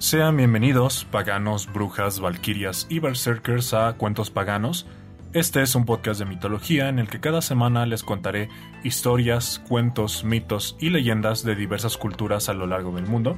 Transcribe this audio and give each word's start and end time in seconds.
Sean 0.00 0.36
bienvenidos, 0.36 1.04
paganos, 1.10 1.70
brujas, 1.72 2.20
valquirias 2.20 2.86
y 2.88 3.00
berserkers 3.00 3.74
a 3.74 3.94
Cuentos 3.94 4.30
Paganos. 4.30 4.86
Este 5.32 5.60
es 5.60 5.74
un 5.74 5.86
podcast 5.86 6.20
de 6.20 6.24
mitología 6.24 6.88
en 6.88 7.00
el 7.00 7.08
que 7.08 7.18
cada 7.18 7.42
semana 7.42 7.84
les 7.84 8.04
contaré 8.04 8.48
historias, 8.84 9.60
cuentos, 9.68 10.22
mitos 10.22 10.76
y 10.78 10.90
leyendas 10.90 11.42
de 11.42 11.56
diversas 11.56 11.96
culturas 11.96 12.48
a 12.48 12.54
lo 12.54 12.68
largo 12.68 12.92
del 12.92 13.06
mundo. 13.06 13.36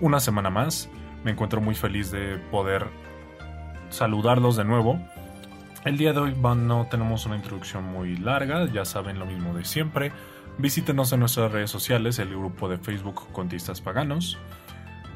Una 0.00 0.20
semana 0.20 0.50
más, 0.50 0.88
me 1.24 1.32
encuentro 1.32 1.60
muy 1.60 1.74
feliz 1.74 2.12
de 2.12 2.38
poder 2.52 2.86
saludarlos 3.90 4.54
de 4.54 4.64
nuevo. 4.64 5.00
El 5.84 5.98
día 5.98 6.12
de 6.12 6.20
hoy 6.20 6.36
no 6.40 6.86
tenemos 6.92 7.26
una 7.26 7.34
introducción 7.34 7.82
muy 7.82 8.16
larga, 8.16 8.72
ya 8.72 8.84
saben 8.84 9.18
lo 9.18 9.26
mismo 9.26 9.52
de 9.52 9.64
siempre. 9.64 10.12
Visítenos 10.58 11.12
en 11.12 11.18
nuestras 11.18 11.50
redes 11.50 11.72
sociales, 11.72 12.20
el 12.20 12.28
grupo 12.28 12.68
de 12.68 12.78
Facebook 12.78 13.32
Contistas 13.32 13.80
Paganos. 13.80 14.38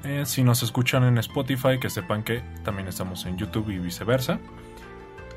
Eh, 0.07 0.25
si 0.25 0.45
nos 0.45 0.63
escuchan 0.63 1.03
en 1.03 1.19
Spotify, 1.19 1.81
que 1.81 1.91
sepan 1.91 2.23
que 2.23 2.41
también 2.63 2.87
estamos 2.87 3.27
en 3.27 3.37
YouTube 3.37 3.71
y 3.71 3.79
viceversa. 3.79 4.39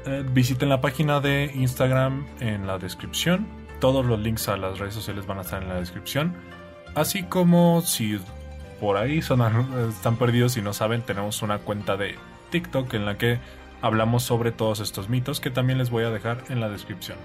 Eh, 0.05 0.23
visiten 0.31 0.69
la 0.69 0.79
página 0.79 1.19
de 1.19 1.51
Instagram 1.55 2.27
en 2.39 2.67
la 2.67 2.77
descripción. 2.77 3.47
Todos 3.79 4.05
los 4.05 4.19
links 4.19 4.47
a 4.47 4.57
las 4.57 4.77
redes 4.77 4.93
sociales 4.93 5.25
van 5.25 5.39
a 5.39 5.41
estar 5.41 5.63
en 5.63 5.69
la 5.69 5.79
descripción. 5.79 6.35
Así 6.93 7.23
como 7.23 7.81
si 7.81 8.19
por 8.79 8.97
ahí 8.97 9.17
están 9.19 10.17
perdidos 10.17 10.55
y 10.55 10.61
no 10.61 10.73
saben, 10.73 11.01
tenemos 11.01 11.41
una 11.41 11.57
cuenta 11.57 11.97
de 11.97 12.15
TikTok 12.51 12.93
en 12.93 13.07
la 13.07 13.17
que 13.17 13.39
hablamos 13.81 14.21
sobre 14.21 14.51
todos 14.51 14.81
estos 14.81 15.09
mitos 15.09 15.39
que 15.39 15.49
también 15.49 15.79
les 15.79 15.89
voy 15.89 16.03
a 16.03 16.11
dejar 16.11 16.43
en 16.49 16.59
la 16.59 16.69
descripción. 16.69 17.17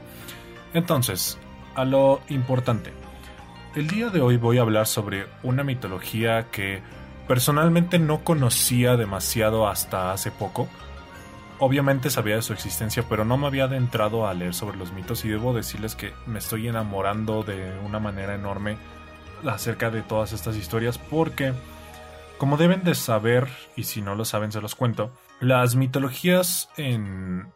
Entonces, 0.73 1.39
a 1.75 1.85
lo 1.85 2.23
importante. 2.31 2.91
El 3.75 3.89
día 3.89 4.09
de 4.09 4.23
hoy 4.23 4.39
voy 4.39 4.57
a 4.57 4.63
hablar 4.63 4.87
sobre 4.87 5.27
una 5.43 5.63
mitología 5.63 6.47
que 6.51 6.81
Personalmente 7.27 7.99
no 7.99 8.23
conocía 8.23 8.97
demasiado 8.97 9.67
hasta 9.67 10.13
hace 10.13 10.31
poco. 10.31 10.69
Obviamente 11.59 12.11
sabía 12.11 12.37
de 12.37 12.43
su 12.43 12.53
existencia, 12.53 13.05
pero 13.09 13.25
no 13.25 13.39
me 13.39 13.47
había 13.47 13.65
adentrado 13.65 14.27
a 14.27 14.35
leer 14.35 14.53
sobre 14.53 14.77
los 14.77 14.93
mitos 14.93 15.25
y 15.25 15.29
debo 15.29 15.55
decirles 15.55 15.95
que 15.95 16.13
me 16.27 16.39
estoy 16.39 16.69
enamorando 16.69 17.43
de 17.43 17.79
una 17.79 17.99
manera 17.99 18.35
enorme 18.35 18.77
acerca 19.47 19.91
de 19.91 20.03
todas 20.03 20.33
estas 20.33 20.57
historias 20.57 20.99
porque, 20.99 21.55
como 22.37 22.59
deben 22.59 22.85
de 22.85 22.95
saber, 22.95 23.49
y 23.75 23.85
si 23.85 24.03
no 24.03 24.15
lo 24.15 24.27
saben 24.27 24.53
se 24.53 24.61
los 24.61 24.75
cuento, 24.75 25.11
las 25.41 25.77
mitologías 25.77 26.69
en 26.77 27.53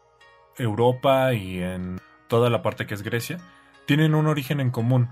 Europa 0.57 1.33
y 1.33 1.61
en 1.61 2.01
toda 2.27 2.49
la 2.49 2.63
parte 2.63 2.87
que 2.87 2.95
es 2.95 3.03
Grecia 3.03 3.37
tienen 3.85 4.15
un 4.15 4.27
origen 4.27 4.61
en 4.61 4.71
común, 4.71 5.09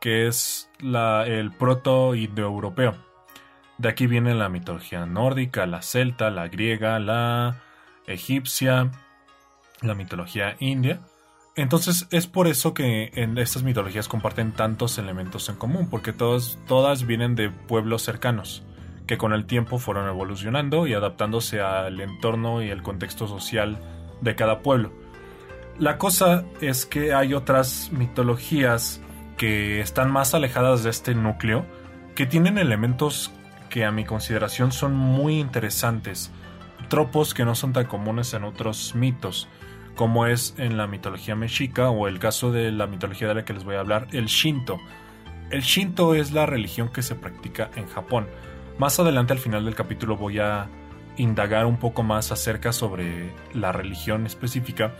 que 0.00 0.26
es 0.26 0.68
el 0.80 1.52
proto-indoeuropeo 1.52 3.13
de 3.78 3.88
aquí 3.88 4.06
viene 4.06 4.34
la 4.34 4.48
mitología 4.48 5.06
nórdica, 5.06 5.66
la 5.66 5.82
celta, 5.82 6.30
la 6.30 6.48
griega, 6.48 6.98
la 6.98 7.60
egipcia, 8.06 8.90
la 9.80 9.94
mitología 9.94 10.56
india. 10.60 11.00
Entonces 11.56 12.08
es 12.10 12.26
por 12.26 12.48
eso 12.48 12.74
que 12.74 13.12
en 13.14 13.38
estas 13.38 13.62
mitologías 13.62 14.08
comparten 14.08 14.52
tantos 14.52 14.98
elementos 14.98 15.48
en 15.48 15.56
común, 15.56 15.88
porque 15.88 16.12
todas, 16.12 16.58
todas 16.66 17.06
vienen 17.06 17.36
de 17.36 17.50
pueblos 17.50 18.02
cercanos, 18.02 18.64
que 19.06 19.18
con 19.18 19.32
el 19.32 19.46
tiempo 19.46 19.78
fueron 19.78 20.08
evolucionando 20.08 20.86
y 20.86 20.94
adaptándose 20.94 21.60
al 21.60 22.00
entorno 22.00 22.62
y 22.62 22.70
el 22.70 22.82
contexto 22.82 23.28
social 23.28 23.78
de 24.20 24.34
cada 24.34 24.62
pueblo. 24.62 24.92
La 25.78 25.98
cosa 25.98 26.44
es 26.60 26.86
que 26.86 27.14
hay 27.14 27.34
otras 27.34 27.90
mitologías 27.92 29.00
que 29.36 29.80
están 29.80 30.10
más 30.10 30.34
alejadas 30.34 30.84
de 30.84 30.90
este 30.90 31.14
núcleo, 31.14 31.66
que 32.14 32.26
tienen 32.26 32.58
elementos 32.58 33.32
que 33.74 33.84
a 33.84 33.90
mi 33.90 34.04
consideración 34.04 34.70
son 34.70 34.94
muy 34.94 35.40
interesantes, 35.40 36.30
tropos 36.88 37.34
que 37.34 37.44
no 37.44 37.56
son 37.56 37.72
tan 37.72 37.86
comunes 37.86 38.32
en 38.32 38.44
otros 38.44 38.94
mitos, 38.94 39.48
como 39.96 40.28
es 40.28 40.54
en 40.58 40.76
la 40.76 40.86
mitología 40.86 41.34
mexica 41.34 41.90
o 41.90 42.06
el 42.06 42.20
caso 42.20 42.52
de 42.52 42.70
la 42.70 42.86
mitología 42.86 43.26
de 43.26 43.34
la 43.34 43.44
que 43.44 43.52
les 43.52 43.64
voy 43.64 43.74
a 43.74 43.80
hablar, 43.80 44.06
el 44.12 44.26
Shinto. 44.26 44.78
El 45.50 45.62
Shinto 45.62 46.14
es 46.14 46.30
la 46.30 46.46
religión 46.46 46.88
que 46.88 47.02
se 47.02 47.16
practica 47.16 47.68
en 47.74 47.88
Japón. 47.88 48.28
Más 48.78 49.00
adelante 49.00 49.32
al 49.32 49.40
final 49.40 49.64
del 49.64 49.74
capítulo 49.74 50.16
voy 50.16 50.38
a 50.38 50.68
indagar 51.16 51.66
un 51.66 51.78
poco 51.78 52.04
más 52.04 52.30
acerca 52.30 52.72
sobre 52.72 53.32
la 53.54 53.72
religión 53.72 54.24
específica, 54.24 54.94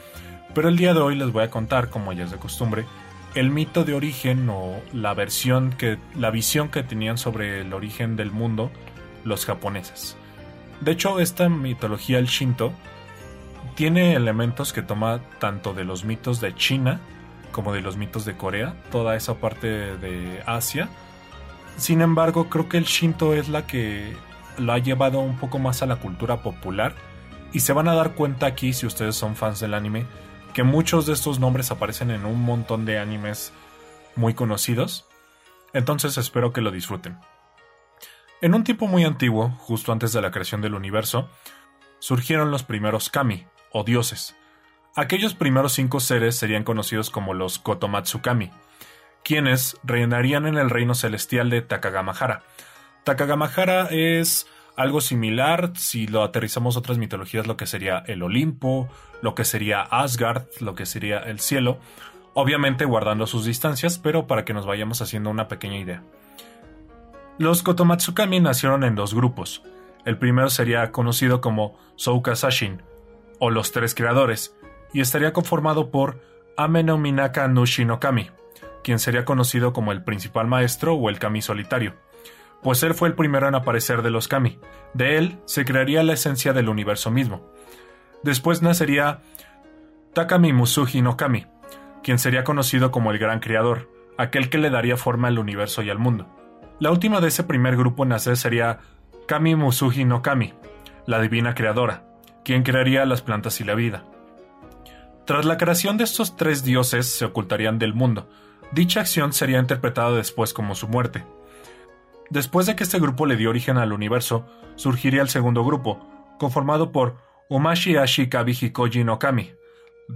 pero 0.52 0.68
el 0.68 0.76
día 0.76 0.94
de 0.94 1.00
hoy 1.00 1.14
les 1.14 1.30
voy 1.30 1.44
a 1.44 1.50
contar, 1.50 1.90
como 1.90 2.12
ya 2.12 2.24
es 2.24 2.32
de 2.32 2.38
costumbre, 2.38 2.86
el 3.34 3.50
mito 3.50 3.84
de 3.84 3.94
origen 3.94 4.48
o 4.48 4.80
la 4.92 5.14
versión 5.14 5.72
que 5.72 5.98
la 6.14 6.30
visión 6.30 6.68
que 6.68 6.82
tenían 6.82 7.18
sobre 7.18 7.60
el 7.60 7.72
origen 7.72 8.16
del 8.16 8.30
mundo 8.30 8.70
los 9.24 9.44
japoneses. 9.44 10.16
De 10.80 10.92
hecho, 10.92 11.20
esta 11.20 11.48
mitología 11.48 12.18
el 12.18 12.26
Shinto 12.26 12.72
tiene 13.74 14.14
elementos 14.14 14.72
que 14.72 14.82
toma 14.82 15.20
tanto 15.40 15.74
de 15.74 15.84
los 15.84 16.04
mitos 16.04 16.40
de 16.40 16.54
China 16.54 17.00
como 17.50 17.72
de 17.72 17.80
los 17.80 17.96
mitos 17.96 18.24
de 18.24 18.36
Corea, 18.36 18.74
toda 18.90 19.16
esa 19.16 19.34
parte 19.34 19.96
de 19.96 20.42
Asia. 20.44 20.88
Sin 21.76 22.00
embargo, 22.00 22.48
creo 22.48 22.68
que 22.68 22.78
el 22.78 22.84
Shinto 22.84 23.34
es 23.34 23.48
la 23.48 23.66
que 23.66 24.16
lo 24.58 24.72
ha 24.72 24.78
llevado 24.78 25.20
un 25.20 25.36
poco 25.38 25.58
más 25.58 25.82
a 25.82 25.86
la 25.86 25.96
cultura 25.96 26.42
popular 26.42 26.94
y 27.52 27.60
se 27.60 27.72
van 27.72 27.88
a 27.88 27.94
dar 27.94 28.14
cuenta 28.14 28.46
aquí 28.46 28.72
si 28.72 28.86
ustedes 28.86 29.16
son 29.16 29.36
fans 29.36 29.60
del 29.60 29.74
anime 29.74 30.04
que 30.54 30.62
muchos 30.62 31.04
de 31.04 31.12
estos 31.12 31.38
nombres 31.38 31.70
aparecen 31.70 32.10
en 32.10 32.24
un 32.24 32.40
montón 32.40 32.86
de 32.86 32.98
animes 32.98 33.52
muy 34.16 34.32
conocidos, 34.32 35.06
entonces 35.74 36.16
espero 36.16 36.52
que 36.52 36.62
lo 36.62 36.70
disfruten. 36.70 37.18
En 38.40 38.54
un 38.54 38.64
tiempo 38.64 38.86
muy 38.86 39.04
antiguo, 39.04 39.50
justo 39.58 39.92
antes 39.92 40.12
de 40.12 40.22
la 40.22 40.30
creación 40.30 40.62
del 40.62 40.74
universo, 40.74 41.28
surgieron 41.98 42.50
los 42.50 42.62
primeros 42.62 43.10
kami, 43.10 43.46
o 43.72 43.84
dioses. 43.84 44.36
Aquellos 44.94 45.34
primeros 45.34 45.72
cinco 45.72 45.98
seres 45.98 46.36
serían 46.36 46.62
conocidos 46.62 47.10
como 47.10 47.34
los 47.34 47.58
Kotomatsukami, 47.58 48.50
quienes 49.24 49.76
reinarían 49.82 50.46
en 50.46 50.56
el 50.56 50.70
reino 50.70 50.94
celestial 50.94 51.50
de 51.50 51.62
Takagamahara. 51.62 52.44
Takagamahara 53.02 53.88
es 53.90 54.46
algo 54.76 55.00
similar, 55.00 55.72
si 55.76 56.06
lo 56.06 56.22
aterrizamos 56.22 56.76
a 56.76 56.80
otras 56.80 56.98
mitologías, 56.98 57.46
lo 57.46 57.56
que 57.56 57.66
sería 57.66 57.98
el 58.06 58.22
Olimpo, 58.22 58.88
lo 59.22 59.34
que 59.34 59.44
sería 59.44 59.82
Asgard, 59.82 60.46
lo 60.60 60.74
que 60.74 60.86
sería 60.86 61.18
el 61.18 61.38
cielo, 61.40 61.78
obviamente 62.34 62.84
guardando 62.84 63.26
sus 63.26 63.44
distancias, 63.44 63.98
pero 63.98 64.26
para 64.26 64.44
que 64.44 64.54
nos 64.54 64.66
vayamos 64.66 65.00
haciendo 65.00 65.30
una 65.30 65.48
pequeña 65.48 65.78
idea. 65.78 66.02
Los 67.38 67.62
Kotomatsukami 67.62 68.40
nacieron 68.40 68.84
en 68.84 68.94
dos 68.94 69.14
grupos. 69.14 69.62
El 70.04 70.18
primero 70.18 70.50
sería 70.50 70.90
conocido 70.92 71.40
como 71.40 71.78
Souka 71.96 72.36
Sashin, 72.36 72.82
o 73.38 73.50
los 73.50 73.72
tres 73.72 73.94
creadores, 73.94 74.56
y 74.92 75.00
estaría 75.00 75.32
conformado 75.32 75.90
por 75.90 76.20
Ameno 76.56 76.98
Minaka 76.98 77.48
Nushinokami, 77.48 78.30
quien 78.82 78.98
sería 78.98 79.24
conocido 79.24 79.72
como 79.72 79.92
el 79.92 80.04
principal 80.04 80.46
maestro 80.46 80.94
o 80.94 81.08
el 81.08 81.18
kami 81.18 81.42
solitario 81.42 82.03
pues 82.64 82.82
él 82.82 82.94
fue 82.94 83.08
el 83.08 83.14
primero 83.14 83.46
en 83.46 83.54
aparecer 83.54 84.02
de 84.02 84.10
los 84.10 84.26
kami. 84.26 84.58
De 84.94 85.18
él 85.18 85.38
se 85.44 85.66
crearía 85.66 86.02
la 86.02 86.14
esencia 86.14 86.54
del 86.54 86.70
universo 86.70 87.10
mismo. 87.10 87.52
Después 88.22 88.62
nacería 88.62 89.20
Takami 90.14 90.54
Musuhi 90.54 91.02
no 91.02 91.16
Kami, 91.18 91.46
quien 92.02 92.18
sería 92.18 92.42
conocido 92.42 92.90
como 92.90 93.10
el 93.10 93.18
gran 93.18 93.40
creador, 93.40 93.90
aquel 94.16 94.48
que 94.48 94.56
le 94.56 94.70
daría 94.70 94.96
forma 94.96 95.28
al 95.28 95.38
universo 95.38 95.82
y 95.82 95.90
al 95.90 95.98
mundo. 95.98 96.26
La 96.80 96.90
última 96.90 97.20
de 97.20 97.28
ese 97.28 97.44
primer 97.44 97.76
grupo 97.76 98.04
en 98.04 98.08
nacer 98.10 98.38
sería 98.38 98.78
Kami 99.28 99.56
Musuhi 99.56 100.06
no 100.06 100.22
Kami, 100.22 100.54
la 101.06 101.20
divina 101.20 101.54
creadora, 101.54 102.04
quien 102.44 102.62
crearía 102.62 103.04
las 103.04 103.20
plantas 103.20 103.60
y 103.60 103.64
la 103.64 103.74
vida. 103.74 104.04
Tras 105.26 105.44
la 105.44 105.58
creación 105.58 105.98
de 105.98 106.04
estos 106.04 106.36
tres 106.36 106.64
dioses 106.64 107.06
se 107.06 107.26
ocultarían 107.26 107.78
del 107.78 107.92
mundo. 107.92 108.28
Dicha 108.72 109.00
acción 109.00 109.34
sería 109.34 109.58
interpretada 109.58 110.12
después 110.12 110.54
como 110.54 110.74
su 110.74 110.88
muerte. 110.88 111.24
Después 112.34 112.66
de 112.66 112.74
que 112.74 112.82
este 112.82 112.98
grupo 112.98 113.26
le 113.26 113.36
dio 113.36 113.48
origen 113.48 113.78
al 113.78 113.92
universo, 113.92 114.44
surgiría 114.74 115.22
el 115.22 115.28
segundo 115.28 115.64
grupo, 115.64 116.04
conformado 116.36 116.90
por 116.90 117.14
Umashi 117.48 117.96
Ashi 117.96 118.28
Kabi 118.28 118.72
no 119.04 119.20
Kami. 119.20 119.52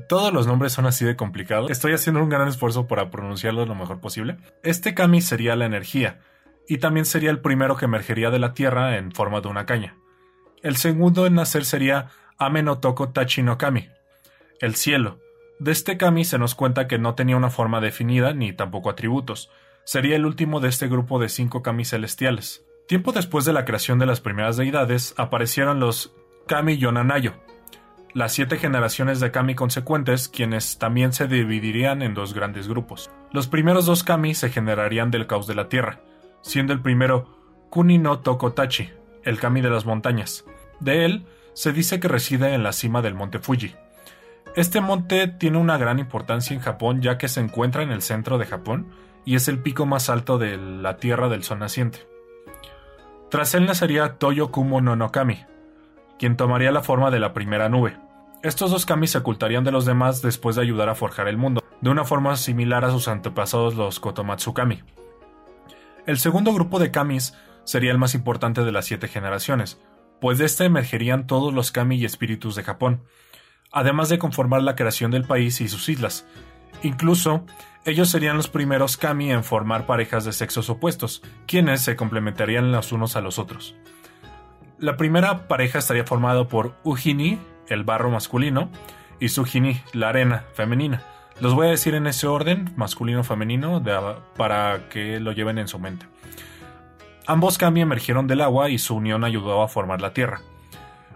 Todos 0.09 0.32
los 0.32 0.49
nombres 0.49 0.73
son 0.73 0.87
así 0.87 1.05
de 1.05 1.15
complicados. 1.15 1.70
Estoy 1.70 1.93
haciendo 1.93 2.20
un 2.20 2.29
gran 2.29 2.49
esfuerzo 2.49 2.88
para 2.88 3.09
pronunciarlos 3.12 3.69
lo 3.69 3.76
mejor 3.76 4.00
posible. 4.00 4.37
Este 4.65 4.94
Kami 4.94 5.20
sería 5.20 5.55
la 5.55 5.67
energía, 5.67 6.19
y 6.67 6.79
también 6.79 7.06
sería 7.06 7.31
el 7.31 7.38
primero 7.38 7.76
que 7.76 7.85
emergería 7.85 8.31
de 8.31 8.41
la 8.41 8.53
Tierra 8.53 8.97
en 8.97 9.12
forma 9.12 9.41
de 9.41 9.47
una 9.47 9.64
caña. 9.64 9.94
El 10.64 10.76
segundo 10.76 11.25
en 11.25 11.37
nacer 11.37 11.64
sería 11.64 12.09
Amenotoko 12.37 13.11
Tachi 13.11 13.44
no 13.44 13.59
Kami, 13.59 13.91
el 14.61 14.75
cielo. 14.75 15.21
De 15.61 15.71
este 15.71 15.97
Kami 15.97 16.25
se 16.25 16.41
nos 16.41 16.56
cuenta 16.56 16.88
que 16.88 16.99
no 16.99 17.14
tenía 17.14 17.37
una 17.37 17.50
forma 17.50 17.81
definida 17.81 18.35
ni 18.35 18.53
tampoco 18.53 18.91
atributos, 18.91 19.53
sería 19.88 20.17
el 20.17 20.26
último 20.26 20.61
de 20.61 20.69
este 20.69 20.87
grupo 20.87 21.19
de 21.19 21.31
cinco 21.31 21.62
kami 21.62 21.87
celestiales. 21.87 22.62
Tiempo 22.87 23.12
después 23.12 23.46
de 23.46 23.55
la 23.55 23.64
creación 23.64 23.99
de 23.99 24.05
las 24.05 24.20
primeras 24.20 24.58
deidades, 24.58 25.14
aparecieron 25.17 25.81
los 25.81 26.12
Kami 26.46 26.76
Yonanayo, 26.76 27.32
las 28.12 28.35
siete 28.35 28.58
generaciones 28.58 29.19
de 29.19 29.31
kami 29.31 29.55
consecuentes, 29.55 30.29
quienes 30.29 30.76
también 30.76 31.14
se 31.14 31.26
dividirían 31.26 32.02
en 32.02 32.12
dos 32.12 32.35
grandes 32.35 32.69
grupos. 32.69 33.11
Los 33.32 33.49
primeros 33.49 33.87
dos 33.87 34.05
kami 34.05 34.35
se 34.35 34.50
generarían 34.50 35.11
del 35.11 35.26
caos 35.26 35.46
de 35.46 35.55
la 35.55 35.70
tierra, 35.70 36.02
siendo 36.43 36.75
el 36.75 36.82
primero 36.82 37.26
Kuni 37.70 37.96
no 37.96 38.19
Tokotachi, 38.19 38.90
el 39.25 39.40
kami 39.40 39.62
de 39.62 39.70
las 39.70 39.87
montañas. 39.87 40.44
De 40.81 41.06
él 41.06 41.25
se 41.55 41.73
dice 41.73 41.99
que 41.99 42.08
reside 42.08 42.52
en 42.52 42.62
la 42.62 42.73
cima 42.73 43.00
del 43.00 43.14
monte 43.14 43.38
Fuji. 43.38 43.75
Este 44.55 44.82
monte 44.82 45.29
tiene 45.29 45.56
una 45.56 45.79
gran 45.79 45.99
importancia 45.99 46.52
en 46.52 46.61
Japón 46.61 47.00
ya 47.00 47.17
que 47.17 47.29
se 47.29 47.40
encuentra 47.40 47.82
en 47.82 47.90
el 47.90 48.02
centro 48.02 48.37
de 48.37 48.44
Japón 48.44 48.88
y 49.25 49.35
es 49.35 49.49
el 49.49 49.61
pico 49.61 49.87
más 49.87 50.11
alto 50.11 50.38
de 50.38 50.56
la 50.56 50.97
tierra 50.97 51.29
del 51.29 51.44
sol 51.44 51.59
naciente. 51.59 52.06
Tras 53.31 53.55
él 53.55 53.67
nacería 53.67 54.15
Toyo 54.19 54.50
Kumo 54.50 54.81
no 54.81 55.12
Kami, 55.12 55.44
quien 56.19 56.37
tomaría 56.37 56.73
la 56.73 56.82
forma 56.82 57.11
de 57.11 57.20
la 57.20 57.35
primera 57.35 57.69
nube. 57.69 57.97
Estos 58.43 58.70
dos 58.70 58.87
kami 58.87 59.06
se 59.06 59.19
ocultarían 59.19 59.65
de 59.65 59.73
los 59.73 59.85
demás 59.85 60.23
después 60.23 60.56
de 60.56 60.62
ayudar 60.62 60.88
a 60.88 60.94
forjar 60.94 61.29
el 61.29 61.37
mundo, 61.37 61.62
de 61.81 61.91
una 61.91 62.05
forma 62.05 62.37
similar 62.37 62.85
a 62.85 62.91
sus 62.91 63.09
antepasados 63.09 63.75
los 63.75 64.00
Kotomatsukami. 64.00 64.82
El 66.06 66.19
segundo 66.19 66.53
grupo 66.55 66.79
de 66.79 66.91
kamis 66.91 67.35
sería 67.64 67.91
el 67.91 67.99
más 67.99 68.14
importante 68.14 68.64
de 68.64 68.73
las 68.73 68.87
siete 68.87 69.09
generaciones, 69.09 69.81
pues 70.21 70.38
de 70.38 70.47
este 70.47 70.64
emergerían 70.64 71.26
todos 71.26 71.53
los 71.53 71.71
kami 71.71 71.97
y 71.97 72.05
espíritus 72.05 72.55
de 72.55 72.62
Japón, 72.62 73.03
además 73.73 74.09
de 74.09 74.19
conformar 74.19 74.62
la 74.62 74.76
creación 74.76 75.11
del 75.11 75.25
país 75.25 75.61
y 75.61 75.69
sus 75.69 75.88
islas. 75.88 76.26
Incluso, 76.82 77.44
ellos 77.88 78.11
serían 78.11 78.37
los 78.37 78.49
primeros 78.49 78.96
kami 78.96 79.32
en 79.32 79.44
formar 79.44 79.87
parejas 79.87 80.25
de 80.25 80.32
sexos 80.32 80.69
opuestos, 80.70 81.23
quienes 81.46 81.81
se 81.81 81.96
complementarían 81.96 82.70
los 82.70 82.93
unos 82.93 83.17
a 83.17 83.20
los 83.20 83.38
otros. 83.38 83.75
La 84.79 84.96
primera 84.96 85.49
pareja 85.49 85.79
estaría 85.79 86.05
formada 86.05 86.49
por 86.49 86.76
Ujini, 86.85 87.38
el 87.69 87.85
barro 87.85 88.11
masculino, 88.11 88.70
y 89.20 89.31
Sujini, 89.31 89.81
la 89.93 90.11
arena 90.11 90.44
femenina. 90.55 91.02
Los 91.40 91.55
voy 91.55 91.69
a 91.69 91.70
decir 91.70 91.94
en 91.94 92.06
ese 92.06 92.26
orden, 92.26 92.73
masculino-femenino, 92.76 93.82
para 94.37 94.88
que 94.88 95.19
lo 95.20 95.32
lleven 95.32 95.58
en 95.58 95.69
su 95.69 95.79
mente. 95.79 96.06
Ambos 97.26 97.58
kami 97.58 97.81
emergieron 97.81 98.26
del 98.26 98.40
agua 98.40 98.70
y 98.70 98.79
su 98.79 98.94
unión 98.94 99.25
ayudó 99.25 99.62
a 99.62 99.69
formar 99.69 100.00
la 100.00 100.12
tierra. 100.12 100.40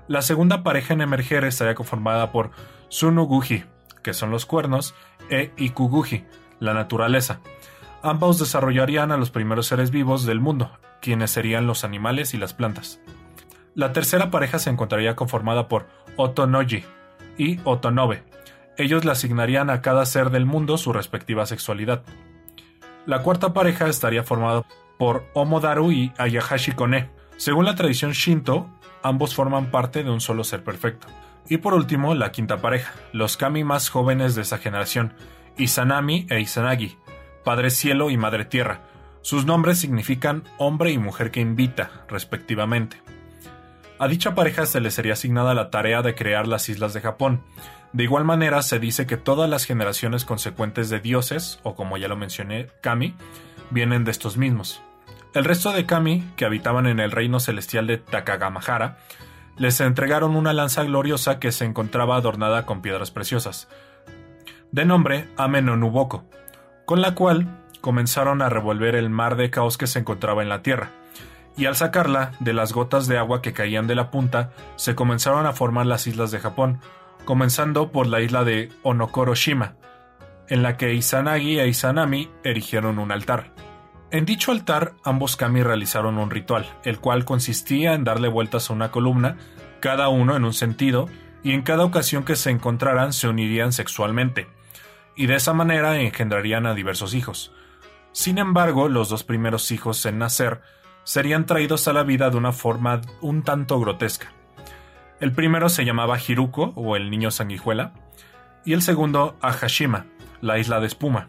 La 0.08 0.22
segunda 0.22 0.62
pareja 0.62 0.94
en 0.94 1.00
emerger 1.00 1.44
estaría 1.44 1.74
conformada 1.74 2.32
por 2.32 2.50
Sunuguji, 2.88 3.64
que 4.02 4.12
son 4.12 4.30
los 4.30 4.46
cuernos, 4.46 4.94
e 5.30 5.52
Ikuguji, 5.56 6.24
la 6.62 6.74
naturaleza. 6.74 7.40
Ambos 8.02 8.38
desarrollarían 8.38 9.12
a 9.12 9.16
los 9.16 9.30
primeros 9.30 9.66
seres 9.66 9.90
vivos 9.90 10.24
del 10.24 10.40
mundo, 10.40 10.70
quienes 11.00 11.30
serían 11.30 11.66
los 11.66 11.84
animales 11.84 12.34
y 12.34 12.38
las 12.38 12.54
plantas. 12.54 13.00
La 13.74 13.92
tercera 13.92 14.30
pareja 14.30 14.58
se 14.58 14.70
encontraría 14.70 15.16
conformada 15.16 15.68
por 15.68 15.88
Otonoji 16.16 16.84
y 17.36 17.60
Otonobe. 17.64 18.24
Ellos 18.76 19.04
le 19.04 19.12
asignarían 19.12 19.70
a 19.70 19.82
cada 19.82 20.06
ser 20.06 20.30
del 20.30 20.46
mundo 20.46 20.78
su 20.78 20.92
respectiva 20.92 21.46
sexualidad. 21.46 22.02
La 23.06 23.22
cuarta 23.22 23.52
pareja 23.52 23.88
estaría 23.88 24.22
formada 24.22 24.64
por 24.98 25.24
Omodaru 25.34 25.90
y 25.90 26.12
Ayahashi 26.16 26.72
Kone. 26.72 27.10
Según 27.36 27.64
la 27.64 27.74
tradición 27.74 28.12
Shinto, 28.12 28.68
ambos 29.02 29.34
forman 29.34 29.70
parte 29.70 30.04
de 30.04 30.10
un 30.10 30.20
solo 30.20 30.44
ser 30.44 30.62
perfecto. 30.62 31.08
Y 31.48 31.56
por 31.56 31.74
último, 31.74 32.14
la 32.14 32.30
quinta 32.30 32.58
pareja, 32.58 32.92
los 33.12 33.36
kami 33.36 33.64
más 33.64 33.88
jóvenes 33.88 34.34
de 34.36 34.42
esa 34.42 34.58
generación, 34.58 35.14
Izanami 35.56 36.26
e 36.30 36.40
Izanagi, 36.40 36.96
Padre 37.44 37.70
Cielo 37.70 38.10
y 38.10 38.16
Madre 38.16 38.44
Tierra. 38.44 38.80
Sus 39.20 39.44
nombres 39.44 39.78
significan 39.78 40.44
hombre 40.58 40.90
y 40.90 40.98
mujer 40.98 41.30
que 41.30 41.40
invita, 41.40 42.04
respectivamente. 42.08 43.02
A 43.98 44.08
dicha 44.08 44.34
pareja 44.34 44.66
se 44.66 44.80
le 44.80 44.90
sería 44.90 45.12
asignada 45.12 45.54
la 45.54 45.70
tarea 45.70 46.02
de 46.02 46.14
crear 46.14 46.48
las 46.48 46.68
islas 46.68 46.92
de 46.92 47.00
Japón. 47.00 47.42
De 47.92 48.04
igual 48.04 48.24
manera, 48.24 48.62
se 48.62 48.78
dice 48.78 49.06
que 49.06 49.16
todas 49.16 49.48
las 49.48 49.64
generaciones 49.64 50.24
consecuentes 50.24 50.90
de 50.90 50.98
dioses, 50.98 51.60
o 51.62 51.76
como 51.76 51.96
ya 51.98 52.08
lo 52.08 52.16
mencioné, 52.16 52.68
kami, 52.80 53.14
vienen 53.70 54.04
de 54.04 54.10
estos 54.10 54.36
mismos. 54.36 54.82
El 55.34 55.44
resto 55.44 55.72
de 55.72 55.86
kami, 55.86 56.24
que 56.36 56.44
habitaban 56.44 56.86
en 56.86 57.00
el 57.00 57.10
reino 57.10 57.38
celestial 57.38 57.86
de 57.86 57.98
Takagamahara, 57.98 58.98
les 59.56 59.80
entregaron 59.80 60.34
una 60.34 60.52
lanza 60.52 60.82
gloriosa 60.84 61.38
que 61.38 61.52
se 61.52 61.64
encontraba 61.64 62.16
adornada 62.16 62.66
con 62.66 62.82
piedras 62.82 63.10
preciosas, 63.10 63.68
de 64.72 64.86
nombre 64.86 65.28
Amenonuboko, 65.36 66.24
con 66.86 67.00
la 67.02 67.14
cual 67.14 67.46
comenzaron 67.80 68.40
a 68.42 68.48
revolver 68.48 68.94
el 68.94 69.10
mar 69.10 69.36
de 69.36 69.50
caos 69.50 69.76
que 69.76 69.86
se 69.86 69.98
encontraba 69.98 70.42
en 70.42 70.48
la 70.48 70.62
tierra, 70.62 70.90
y 71.56 71.66
al 71.66 71.76
sacarla 71.76 72.32
de 72.40 72.54
las 72.54 72.72
gotas 72.72 73.06
de 73.06 73.18
agua 73.18 73.42
que 73.42 73.52
caían 73.52 73.86
de 73.86 73.94
la 73.94 74.10
punta, 74.10 74.52
se 74.76 74.94
comenzaron 74.94 75.44
a 75.44 75.52
formar 75.52 75.84
las 75.84 76.06
islas 76.06 76.30
de 76.30 76.40
Japón, 76.40 76.80
comenzando 77.26 77.92
por 77.92 78.06
la 78.06 78.22
isla 78.22 78.44
de 78.44 78.70
Onokoroshima, 78.82 79.74
en 80.48 80.62
la 80.62 80.78
que 80.78 80.94
Izanagi 80.94 81.58
e 81.58 81.68
Izanami 81.68 82.30
erigieron 82.42 82.98
un 82.98 83.12
altar. 83.12 83.52
En 84.10 84.24
dicho 84.24 84.52
altar, 84.52 84.94
ambos 85.04 85.36
kami 85.36 85.62
realizaron 85.62 86.18
un 86.18 86.30
ritual, 86.30 86.66
el 86.84 86.98
cual 86.98 87.24
consistía 87.24 87.92
en 87.94 88.04
darle 88.04 88.28
vueltas 88.28 88.70
a 88.70 88.72
una 88.72 88.90
columna, 88.90 89.36
cada 89.80 90.08
uno 90.08 90.34
en 90.36 90.44
un 90.44 90.54
sentido, 90.54 91.08
y 91.42 91.52
en 91.52 91.62
cada 91.62 91.84
ocasión 91.84 92.24
que 92.24 92.36
se 92.36 92.50
encontraran 92.50 93.12
se 93.12 93.28
unirían 93.28 93.72
sexualmente, 93.72 94.46
y 95.16 95.26
de 95.26 95.36
esa 95.36 95.52
manera 95.52 96.00
engendrarían 96.00 96.66
a 96.66 96.74
diversos 96.74 97.14
hijos. 97.14 97.52
Sin 98.12 98.38
embargo, 98.38 98.88
los 98.88 99.08
dos 99.08 99.24
primeros 99.24 99.70
hijos 99.70 100.04
en 100.06 100.18
nacer 100.18 100.60
serían 101.04 101.46
traídos 101.46 101.88
a 101.88 101.92
la 101.92 102.02
vida 102.02 102.30
de 102.30 102.36
una 102.36 102.52
forma 102.52 103.00
un 103.20 103.42
tanto 103.42 103.80
grotesca. 103.80 104.32
El 105.20 105.32
primero 105.32 105.68
se 105.68 105.84
llamaba 105.84 106.18
Hiruko, 106.18 106.72
o 106.74 106.96
el 106.96 107.10
niño 107.10 107.30
sanguijuela, 107.30 107.92
y 108.64 108.72
el 108.72 108.82
segundo 108.82 109.36
Ahashima, 109.40 110.06
la 110.40 110.58
isla 110.58 110.80
de 110.80 110.86
espuma. 110.86 111.28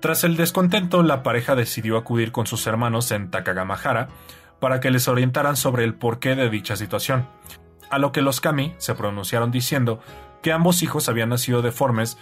Tras 0.00 0.24
el 0.24 0.36
descontento, 0.36 1.02
la 1.02 1.22
pareja 1.22 1.54
decidió 1.54 1.96
acudir 1.96 2.32
con 2.32 2.46
sus 2.46 2.66
hermanos 2.66 3.10
en 3.12 3.30
Takagamahara 3.30 4.08
para 4.58 4.80
que 4.80 4.90
les 4.90 5.06
orientaran 5.06 5.56
sobre 5.56 5.84
el 5.84 5.94
porqué 5.94 6.34
de 6.34 6.50
dicha 6.50 6.76
situación, 6.76 7.28
a 7.90 7.98
lo 7.98 8.10
que 8.10 8.22
los 8.22 8.40
kami 8.40 8.74
se 8.78 8.94
pronunciaron 8.94 9.50
diciendo 9.50 10.00
que 10.42 10.52
ambos 10.52 10.82
hijos 10.82 11.08
habían 11.08 11.28
nacido 11.28 11.62
deformes 11.62 12.18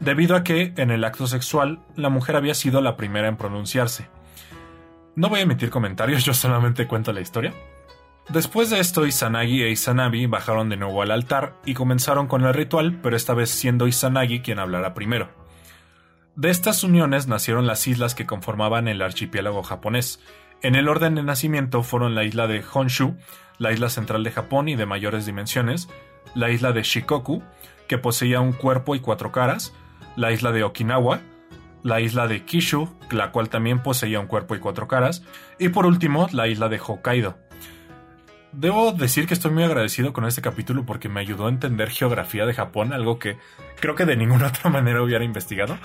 debido 0.00 0.36
a 0.36 0.44
que, 0.44 0.72
en 0.76 0.90
el 0.90 1.04
acto 1.04 1.26
sexual, 1.26 1.80
la 1.94 2.08
mujer 2.08 2.36
había 2.36 2.54
sido 2.54 2.80
la 2.80 2.96
primera 2.96 3.28
en 3.28 3.36
pronunciarse. 3.36 4.08
No 5.14 5.28
voy 5.28 5.40
a 5.40 5.42
emitir 5.44 5.70
comentarios, 5.70 6.24
yo 6.26 6.34
solamente 6.34 6.86
cuento 6.86 7.12
la 7.12 7.20
historia. 7.20 7.54
Después 8.28 8.70
de 8.70 8.80
esto, 8.80 9.06
Izanagi 9.06 9.62
e 9.62 9.70
Izanabi 9.70 10.26
bajaron 10.26 10.68
de 10.68 10.76
nuevo 10.76 11.00
al 11.00 11.12
altar 11.12 11.54
y 11.64 11.74
comenzaron 11.74 12.26
con 12.26 12.44
el 12.44 12.54
ritual, 12.54 12.98
pero 13.00 13.14
esta 13.14 13.34
vez 13.34 13.50
siendo 13.50 13.86
Izanagi 13.86 14.40
quien 14.40 14.58
hablará 14.58 14.94
primero. 14.94 15.30
De 16.34 16.50
estas 16.50 16.82
uniones 16.82 17.28
nacieron 17.28 17.66
las 17.66 17.86
islas 17.86 18.14
que 18.14 18.26
conformaban 18.26 18.88
el 18.88 19.00
archipiélago 19.00 19.62
japonés. 19.62 20.20
En 20.60 20.74
el 20.74 20.88
orden 20.88 21.14
de 21.14 21.22
nacimiento 21.22 21.82
fueron 21.82 22.14
la 22.14 22.24
isla 22.24 22.46
de 22.46 22.62
Honshu, 22.62 23.16
la 23.58 23.72
isla 23.72 23.88
central 23.88 24.24
de 24.24 24.32
Japón 24.32 24.68
y 24.68 24.76
de 24.76 24.86
mayores 24.86 25.24
dimensiones, 25.24 25.88
la 26.34 26.50
isla 26.50 26.72
de 26.72 26.82
Shikoku, 26.82 27.42
que 27.88 27.96
poseía 27.96 28.40
un 28.40 28.52
cuerpo 28.52 28.94
y 28.94 29.00
cuatro 29.00 29.32
caras, 29.32 29.72
la 30.16 30.32
isla 30.32 30.52
de 30.52 30.64
Okinawa, 30.64 31.20
la 31.82 32.00
isla 32.00 32.26
de 32.26 32.44
Kishu, 32.44 32.88
la 33.10 33.30
cual 33.30 33.48
también 33.48 33.82
poseía 33.82 34.18
un 34.18 34.26
cuerpo 34.26 34.56
y 34.56 34.58
cuatro 34.58 34.88
caras, 34.88 35.22
y 35.58 35.68
por 35.68 35.86
último 35.86 36.28
la 36.32 36.48
isla 36.48 36.68
de 36.68 36.80
Hokkaido. 36.84 37.38
Debo 38.52 38.92
decir 38.92 39.26
que 39.26 39.34
estoy 39.34 39.50
muy 39.50 39.64
agradecido 39.64 40.12
con 40.12 40.24
este 40.24 40.40
capítulo 40.40 40.86
porque 40.86 41.08
me 41.08 41.20
ayudó 41.20 41.46
a 41.46 41.50
entender 41.50 41.90
geografía 41.90 42.46
de 42.46 42.54
Japón, 42.54 42.92
algo 42.92 43.18
que 43.18 43.36
creo 43.80 43.94
que 43.94 44.06
de 44.06 44.16
ninguna 44.16 44.46
otra 44.48 44.70
manera 44.70 45.02
hubiera 45.02 45.24
investigado. 45.24 45.78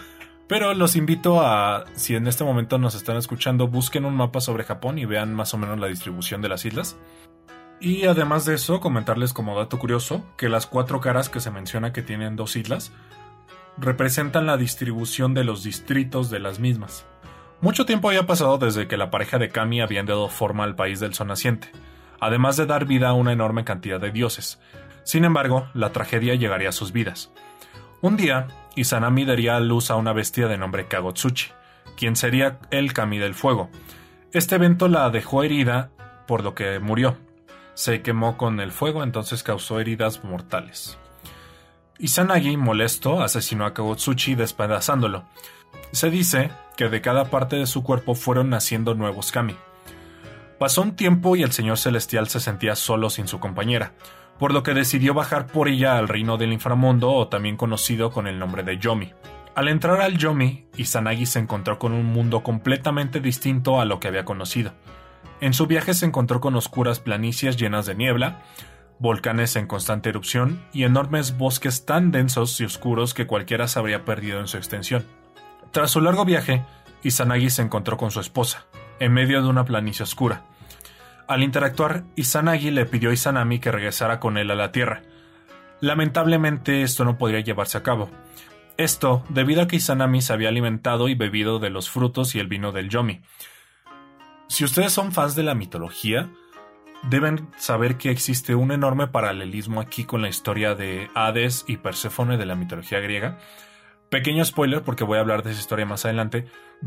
Pero 0.48 0.74
los 0.74 0.96
invito 0.96 1.42
a, 1.42 1.86
si 1.94 2.16
en 2.16 2.28
este 2.28 2.44
momento 2.44 2.78
nos 2.78 2.96
están 2.96 3.18
escuchando, 3.18 3.68
busquen 3.68 4.06
un 4.06 4.16
mapa 4.16 4.42
sobre 4.42 4.64
Japón 4.64 4.98
y 4.98 5.06
vean 5.06 5.34
más 5.34 5.54
o 5.54 5.58
menos 5.58 5.80
la 5.80 5.88
distribución 5.88 6.42
de 6.42 6.50
las 6.50 6.66
islas. 6.66 6.98
Y 7.80 8.06
además 8.06 8.46
de 8.46 8.56
eso, 8.56 8.80
comentarles 8.80 9.34
como 9.34 9.58
dato 9.58 9.80
curioso 9.80 10.26
que 10.38 10.50
las 10.50 10.68
cuatro 10.68 11.00
caras 11.00 11.30
que 11.30 11.40
se 11.40 11.52
menciona 11.52 11.94
que 11.94 12.02
tienen 12.02 12.36
dos 12.36 12.56
islas 12.56 12.92
representan 13.78 14.46
la 14.46 14.58
distribución 14.58 15.34
de 15.34 15.44
los 15.44 15.64
distritos 15.64 16.30
de 16.30 16.40
las 16.40 16.60
mismas. 16.60 17.06
Mucho 17.62 17.86
tiempo 17.86 18.10
había 18.10 18.26
pasado 18.26 18.58
desde 18.58 18.88
que 18.88 18.98
la 18.98 19.12
pareja 19.12 19.38
de 19.38 19.50
Kami 19.50 19.82
habían 19.82 20.06
dado 20.06 20.28
forma 20.30 20.64
al 20.64 20.76
país 20.76 21.00
del 21.00 21.14
sol 21.14 21.28
naciente, 21.28 21.72
además 22.20 22.58
de 22.58 22.66
dar 22.66 22.86
vida 22.86 23.10
a 23.10 23.14
una 23.14 23.34
enorme 23.34 23.64
cantidad 23.64 24.00
de 24.00 24.12
dioses. 24.12 24.60
Sin 25.04 25.26
embargo, 25.26 25.68
la 25.74 25.92
tragedia 25.92 26.36
llegaría 26.36 26.70
a 26.70 26.74
sus 26.74 26.92
vidas. 26.92 27.32
Un 28.02 28.18
día, 28.18 28.48
Izanami 28.76 29.26
daría 29.26 29.58
a 29.58 29.60
luz 29.60 29.92
a 29.92 29.96
una 29.96 30.14
bestia 30.14 30.48
de 30.48 30.58
nombre 30.58 30.88
Kagotsuchi, 30.88 31.52
quien 31.96 32.16
sería 32.16 32.60
el 32.72 32.94
Kami 32.94 33.20
del 33.20 33.36
Fuego. 33.36 33.70
Este 34.34 34.56
evento 34.56 34.88
la 34.88 35.10
dejó 35.10 35.44
herida, 35.44 35.92
por 36.26 36.44
lo 36.44 36.56
que 36.56 36.80
murió. 36.80 37.18
Se 37.74 38.02
quemó 38.02 38.38
con 38.38 38.60
el 38.60 38.72
fuego, 38.72 39.04
entonces 39.04 39.44
causó 39.44 39.80
heridas 39.80 40.24
mortales. 40.24 40.98
Izanagi, 42.02 42.58
molesto, 42.58 43.22
asesinó 43.22 43.64
a 43.64 43.76
Kagotsuchi 43.76 44.34
despedazándolo. 44.34 45.26
Se 45.92 46.10
dice 46.10 46.50
que 46.76 46.90
de 46.90 47.00
cada 47.00 47.26
parte 47.26 47.58
de 47.58 47.68
su 47.68 47.84
cuerpo 47.84 48.16
fueron 48.16 48.50
naciendo 48.50 48.96
nuevos 48.96 49.32
kami. 49.32 49.56
Pasó 50.58 50.82
un 50.82 50.96
tiempo 50.96 51.36
y 51.36 51.44
el 51.44 51.52
Señor 51.52 51.78
Celestial 51.78 52.28
se 52.28 52.40
sentía 52.40 52.76
solo 52.76 53.12
sin 53.12 53.28
su 53.28 53.40
compañera, 53.40 53.94
por 54.40 54.52
lo 54.52 54.64
que 54.64 54.74
decidió 54.74 55.14
bajar 55.14 55.46
por 55.46 55.68
ella 55.68 56.00
al 56.00 56.08
reino 56.08 56.38
del 56.38 56.54
inframundo 56.54 57.12
o 57.12 57.28
también 57.28 57.56
conocido 57.56 58.10
con 58.10 58.26
el 58.26 58.40
nombre 58.40 58.64
de 58.64 58.80
Yomi. 58.80 59.14
Al 59.54 59.68
entrar 59.68 60.02
al 60.02 60.18
Yomi, 60.18 60.66
Izanagi 60.78 61.28
se 61.28 61.38
encontró 61.38 61.78
con 61.78 61.94
un 61.94 62.06
mundo 62.08 62.42
completamente 62.42 63.20
distinto 63.20 63.80
a 63.80 63.86
lo 63.86 64.00
que 64.00 64.08
había 64.08 64.26
conocido. 64.26 64.72
En 65.40 65.54
su 65.54 65.68
viaje 65.68 65.94
se 65.94 66.08
encontró 66.08 66.42
con 66.42 66.56
oscuras 66.56 67.00
planicies 67.00 67.58
llenas 67.58 67.86
de 67.86 67.94
niebla, 67.94 68.42
volcanes 69.02 69.56
en 69.56 69.66
constante 69.66 70.10
erupción 70.10 70.64
y 70.74 70.84
enormes 70.84 71.36
bosques 71.36 71.86
tan 71.86 72.12
densos 72.12 72.62
y 72.62 72.66
oscuros 72.66 73.16
que 73.16 73.26
cualquiera 73.26 73.68
se 73.68 73.80
habría 73.80 74.06
perdido 74.06 74.40
en 74.40 74.48
su 74.48 74.58
extensión. 74.58 75.04
Tras 75.72 75.90
su 75.90 76.02
largo 76.02 76.24
viaje, 76.24 76.64
Izanagi 77.02 77.50
se 77.50 77.64
encontró 77.64 77.98
con 77.98 78.12
su 78.12 78.20
esposa, 78.20 78.68
en 79.00 79.12
medio 79.12 79.42
de 79.42 79.50
una 79.50 79.66
planicie 79.66 80.04
oscura. 80.04 80.46
Al 81.28 81.42
interactuar, 81.42 82.04
Izanagi 82.16 82.70
le 82.70 82.86
pidió 82.86 83.10
a 83.10 83.14
Izanami 83.14 83.58
que 83.60 83.72
regresara 83.72 84.20
con 84.20 84.38
él 84.38 84.52
a 84.52 84.56
la 84.56 84.72
Tierra. 84.72 85.02
Lamentablemente 85.80 86.84
esto 86.84 87.04
no 87.04 87.18
podría 87.18 87.40
llevarse 87.40 87.80
a 87.80 87.84
cabo. 87.84 88.12
Esto 88.78 89.24
debido 89.30 89.64
a 89.64 89.68
que 89.68 89.78
Izanami 89.78 90.22
se 90.22 90.32
había 90.32 90.50
alimentado 90.50 91.10
y 91.10 91.16
bebido 91.16 91.58
de 91.58 91.72
los 91.72 91.90
frutos 91.90 92.36
y 92.36 92.40
el 92.40 92.48
vino 92.48 92.72
del 92.72 92.90
Yomi. 92.90 93.22
Si 94.48 94.64
ustedes 94.64 94.94
son 94.94 95.12
fans 95.12 95.34
de 95.34 95.44
la 95.44 95.56
mitología, 95.56 96.30
deben 97.04 97.50
saber 97.58 97.98
que 97.98 98.12
existe 98.12 98.56
un 98.56 98.72
enorme 98.72 99.08
paralelismo 99.08 99.82
aquí 99.82 100.06
con 100.06 100.22
la 100.22 100.30
historia 100.30 100.76
de 100.76 101.10
Hades 101.16 101.66
y 101.68 101.78
Perséfone 101.78 102.38
de 102.38 102.46
la 102.46 102.56
mitología 102.56 103.00
griega. 103.00 103.40
Pequeño 104.10 104.44
spoiler 104.46 104.84
porque 104.84 105.04
voy 105.04 105.18
a 105.18 105.22
hablar 105.22 105.44
de 105.44 105.52
esa 105.52 105.62
historia 105.62 105.86
más 105.86 106.06
adelante, 106.06 106.46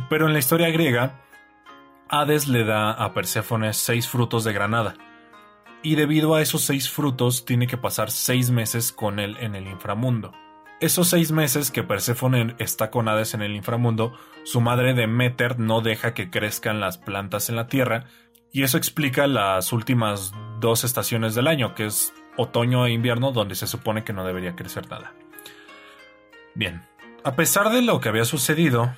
pero 0.09 0.27
en 0.27 0.33
la 0.33 0.39
historia 0.39 0.71
griega, 0.71 1.23
Hades 2.09 2.49
le 2.49 2.65
da 2.65 2.93
a 2.93 3.13
Perséfone 3.15 3.73
seis 3.73 4.09
frutos 4.09 4.45
de 4.45 4.53
granada. 4.53 4.95
Y 5.83 5.97
debido 5.97 6.35
a 6.35 6.43
esos 6.43 6.63
seis 6.63 6.91
frutos, 6.91 7.45
tiene 7.45 7.67
que 7.67 7.77
pasar 7.77 8.11
seis 8.11 8.51
meses 8.51 8.93
con 8.93 9.19
él 9.19 9.37
en 9.41 9.55
el 9.55 9.67
inframundo. 9.67 10.33
Esos 10.81 11.09
seis 11.09 11.31
meses 11.31 11.71
que 11.71 11.83
Perséfone 11.83 12.57
está 12.59 12.91
con 12.91 13.09
Hades 13.09 13.35
en 13.35 13.43
el 13.43 13.55
inframundo, 13.55 14.13
su 14.45 14.61
madre 14.61 14.95
Demeter 14.95 15.59
no 15.59 15.81
deja 15.81 16.15
que 16.15 16.31
crezcan 16.31 16.81
las 16.81 16.99
plantas 16.99 17.49
en 17.49 17.57
la 17.57 17.69
tierra, 17.69 18.07
y 18.55 18.63
eso 18.63 18.79
explica 18.79 19.27
las 19.27 19.73
últimas 19.73 20.33
dos 20.61 20.85
estaciones 20.85 21.35
del 21.35 21.49
año, 21.49 21.75
que 21.75 21.87
es 21.87 22.15
otoño 22.37 22.87
e 22.87 22.93
invierno, 22.93 23.33
donde 23.33 23.57
se 23.57 23.67
supone 23.67 24.05
que 24.05 24.13
no 24.13 24.25
debería 24.25 24.55
crecer 24.55 24.89
nada. 24.89 25.13
Bien, 26.55 26.87
a 27.25 27.35
pesar 27.35 27.71
de 27.71 27.83
lo 27.83 28.01
que 28.01 28.11
había 28.11 28.25
sucedido, 28.25 28.95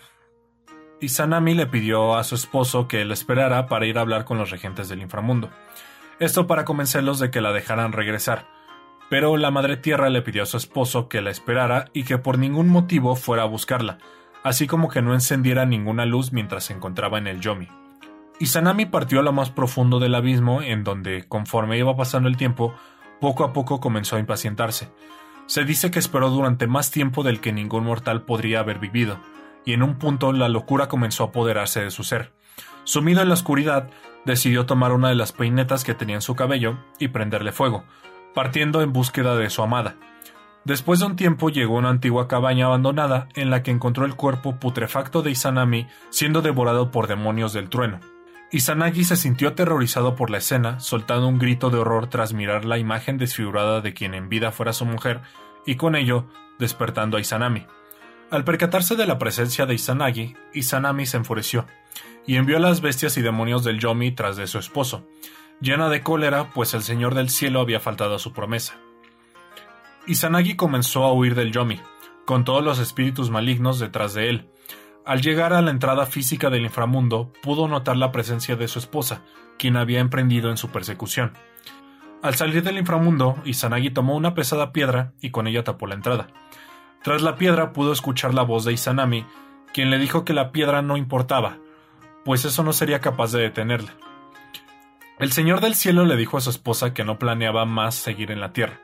Izanami 1.01 1.55
le 1.55 1.67
pidió 1.67 2.17
a 2.17 2.25
su 2.25 2.35
esposo 2.35 2.87
que 2.87 3.01
él 3.01 3.11
esperara 3.11 3.67
para 3.67 3.87
ir 3.87 3.97
a 3.97 4.03
hablar 4.03 4.27
con 4.27 4.37
los 4.37 4.51
regentes 4.51 4.91
del 4.91 5.01
inframundo. 5.01 5.49
Esto 6.21 6.47
para 6.47 6.67
convencerlos 6.67 7.19
de 7.19 7.31
que 7.31 7.41
la 7.41 7.55
dejaran 7.55 7.93
regresar, 7.93 8.47
pero 9.09 9.39
la 9.39 9.51
Madre 9.51 9.79
Tierra 9.79 10.11
le 10.11 10.21
pidió 10.21 10.43
a 10.43 10.47
su 10.47 10.59
esposo 10.59 11.09
que 11.09 11.23
la 11.23 11.31
esperara 11.31 11.87
y 11.95 12.05
que 12.05 12.19
por 12.19 12.39
ningún 12.39 12.69
motivo 12.69 13.17
fuera 13.17 13.45
a 13.45 13.47
buscarla, 13.47 13.97
así 14.45 14.67
como 14.67 14.91
que 14.91 15.01
no 15.01 15.15
encendiera 15.15 15.65
ninguna 15.65 16.05
luz 16.05 16.31
mientras 16.31 16.65
se 16.65 16.75
encontraba 16.75 17.17
en 17.17 17.27
el 17.27 17.41
Yomi. 17.41 17.86
Izanami 18.39 18.85
partió 18.85 19.21
a 19.21 19.23
lo 19.23 19.33
más 19.33 19.51
profundo 19.51 19.99
del 19.99 20.15
abismo, 20.15 20.61
en 20.61 20.85
donde, 20.85 21.25
conforme 21.27 21.79
iba 21.79 21.97
pasando 21.97 22.29
el 22.29 22.37
tiempo, 22.37 22.75
poco 23.19 23.45
a 23.45 23.55
poco 23.55 23.81
comenzó 23.81 24.17
a 24.17 24.21
impacientarse. 24.21 24.91
Se 25.47 25.65
dice 25.65 25.91
que 25.91 25.99
esperó 25.99 26.29
durante 26.29 26.67
más 26.67 26.91
tiempo 26.91 27.23
del 27.23 27.41
que 27.41 27.53
ningún 27.53 27.85
mortal 27.85 28.23
podría 28.23 28.61
haber 28.61 28.79
vivido, 28.79 29.19
y 29.65 29.73
en 29.73 29.83
un 29.83 29.97
punto 29.97 30.33
la 30.33 30.49
locura 30.49 30.89
comenzó 30.89 31.25
a 31.25 31.27
apoderarse 31.29 31.81
de 31.81 31.91
su 31.91 32.05
ser. 32.05 32.33
Sumido 32.85 33.23
en 33.23 33.29
la 33.29 33.35
oscuridad, 33.35 33.89
decidió 34.27 34.67
tomar 34.67 34.93
una 34.93 35.09
de 35.09 35.15
las 35.15 35.33
peinetas 35.33 35.83
que 35.83 35.95
tenía 35.95 36.17
en 36.17 36.23
su 36.23 36.35
cabello 36.35 36.77
y 36.99 37.09
prenderle 37.09 37.53
fuego, 37.53 37.85
partiendo 38.35 38.83
en 38.83 38.93
búsqueda 38.93 39.35
de 39.37 39.49
su 39.49 39.63
amada. 39.63 39.97
Después 40.65 41.01
de 41.01 41.07
un 41.07 41.17
tiempo 41.17 41.49
llegó 41.49 41.77
a 41.77 41.79
una 41.79 41.91
antigua 41.91 42.29
cabaña 42.29 42.67
abandonada 42.67 43.29
en 43.35 43.51
la 43.51 43.63
que 43.63 43.71
encontró 43.71 44.05
el 44.05 44.17
cuerpo 44.17 44.57
putrefacto 44.57 45.23
de 45.23 45.31
Izanami 45.31 45.87
siendo 46.11 46.43
devorado 46.43 46.91
por 46.91 47.07
demonios 47.07 47.53
del 47.53 47.71
trueno. 47.71 48.01
Izanagi 48.57 49.05
se 49.05 49.17
sintió 49.17 49.49
aterrorizado 49.49 50.15
por 50.15 50.31
la 50.31 50.39
escena, 50.39 50.81
soltando 50.81 51.29
un 51.29 51.39
grito 51.39 51.69
de 51.69 51.77
horror 51.77 52.07
tras 52.07 52.33
mirar 52.33 52.65
la 52.65 52.79
imagen 52.79 53.19
desfigurada 53.19 53.83
de 53.83 53.93
quien 53.93 54.15
en 54.15 54.31
vida 54.31 54.51
fuera 54.51 54.73
su 54.73 54.87
mujer, 54.87 55.21
y 55.67 55.75
con 55.75 55.95
ello 55.95 56.25
despertando 56.59 57.19
a 57.19 57.21
Izanami. 57.21 57.67
Al 58.31 58.45
percatarse 58.45 58.97
de 58.97 59.07
la 59.07 59.19
presencia 59.19 59.67
de 59.67 59.75
Izanagi, 59.75 60.37
Izanami 60.55 61.05
se 61.05 61.19
enfureció, 61.19 61.67
y 62.27 62.37
envió 62.37 62.57
a 62.57 62.61
las 62.61 62.81
bestias 62.81 63.19
y 63.19 63.21
demonios 63.21 63.63
del 63.63 63.79
Yomi 63.79 64.13
tras 64.13 64.39
de 64.39 64.47
su 64.47 64.59
esposo, 64.59 65.07
llena 65.61 65.91
de 65.91 66.01
cólera, 66.01 66.55
pues 66.55 66.73
el 66.73 66.83
Señor 66.83 67.15
del 67.15 67.29
Cielo 67.29 67.61
había 67.61 67.79
faltado 67.79 68.15
a 68.15 68.19
su 68.19 68.33
promesa. 68.33 68.77
Izanagi 70.07 70.57
comenzó 70.57 71.05
a 71.05 71.13
huir 71.13 71.35
del 71.35 71.53
Yomi, 71.53 71.79
con 72.25 72.45
todos 72.45 72.65
los 72.65 72.79
espíritus 72.79 73.29
malignos 73.29 73.79
detrás 73.79 74.15
de 74.15 74.31
él, 74.31 74.49
al 75.07 75.23
llegar 75.23 75.53
a 75.53 75.63
la 75.63 75.71
entrada 75.71 76.05
física 76.05 76.51
del 76.51 76.65
inframundo, 76.65 77.33
pudo 77.41 77.69
notar 77.69 77.97
la 77.97 78.11
presencia 78.11 78.57
de 78.57 78.67
su 78.67 78.81
esposa, 78.81 79.23
quien 79.57 79.77
había 79.77 80.01
emprendido 80.01 80.51
en 80.51 80.57
su 80.57 80.71
persecución. 80.71 81.33
Al 82.23 82.35
salir 82.35 82.65
del 82.65 82.77
inframundo, 82.77 83.37
Izanagi 83.45 83.91
tomó 83.91 84.17
una 84.17 84.35
pesada 84.35 84.73
piedra 84.73 85.13
y 85.21 85.31
con 85.31 85.47
ella 85.47 85.63
tapó 85.63 85.87
la 85.87 85.95
entrada. 85.95 86.27
Tras 87.05 87.23
la 87.23 87.37
piedra 87.37 87.73
pudo 87.73 87.93
escuchar 87.93 88.35
la 88.35 88.43
voz 88.43 88.65
de 88.65 88.73
Izanami, 88.73 89.25
quien 89.73 89.91
le 89.91 89.99
dijo 89.99 90.25
que 90.25 90.35
la 90.35 90.51
piedra 90.51 90.83
no 90.83 90.97
importaba, 90.97 91.59
pues 92.25 92.45
eso 92.45 92.65
no 92.65 92.73
sería 92.73 93.01
capaz 93.01 93.31
de 93.31 93.43
detenerla. 93.43 93.93
El 95.21 95.31
Señor 95.31 95.61
del 95.61 95.77
Cielo 95.77 96.05
le 96.05 96.17
dijo 96.17 96.37
a 96.37 96.41
su 96.41 96.51
esposa 96.51 96.95
que 96.95 97.05
no 97.05 97.17
planeaba 97.17 97.65
más 97.65 97.95
seguir 97.95 98.33
en 98.33 98.41
la 98.41 98.53
tierra, 98.53 98.81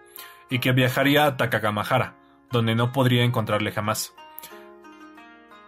y 0.48 0.60
que 0.60 0.70
viajaría 0.70 1.26
a 1.26 1.36
Takagamahara, 1.36 2.14
donde 2.52 2.76
no 2.76 2.92
podría 2.92 3.24
encontrarle 3.24 3.72
jamás 3.72 4.14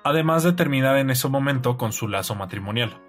además 0.05 0.45
de 0.45 0.53
terminar 0.53 0.99
en 0.99 1.11
ese 1.11 1.29
momento 1.29 1.77
con 1.77 1.93
su 1.93 2.07
lazo 2.07 2.35
matrimonial. 2.35 3.01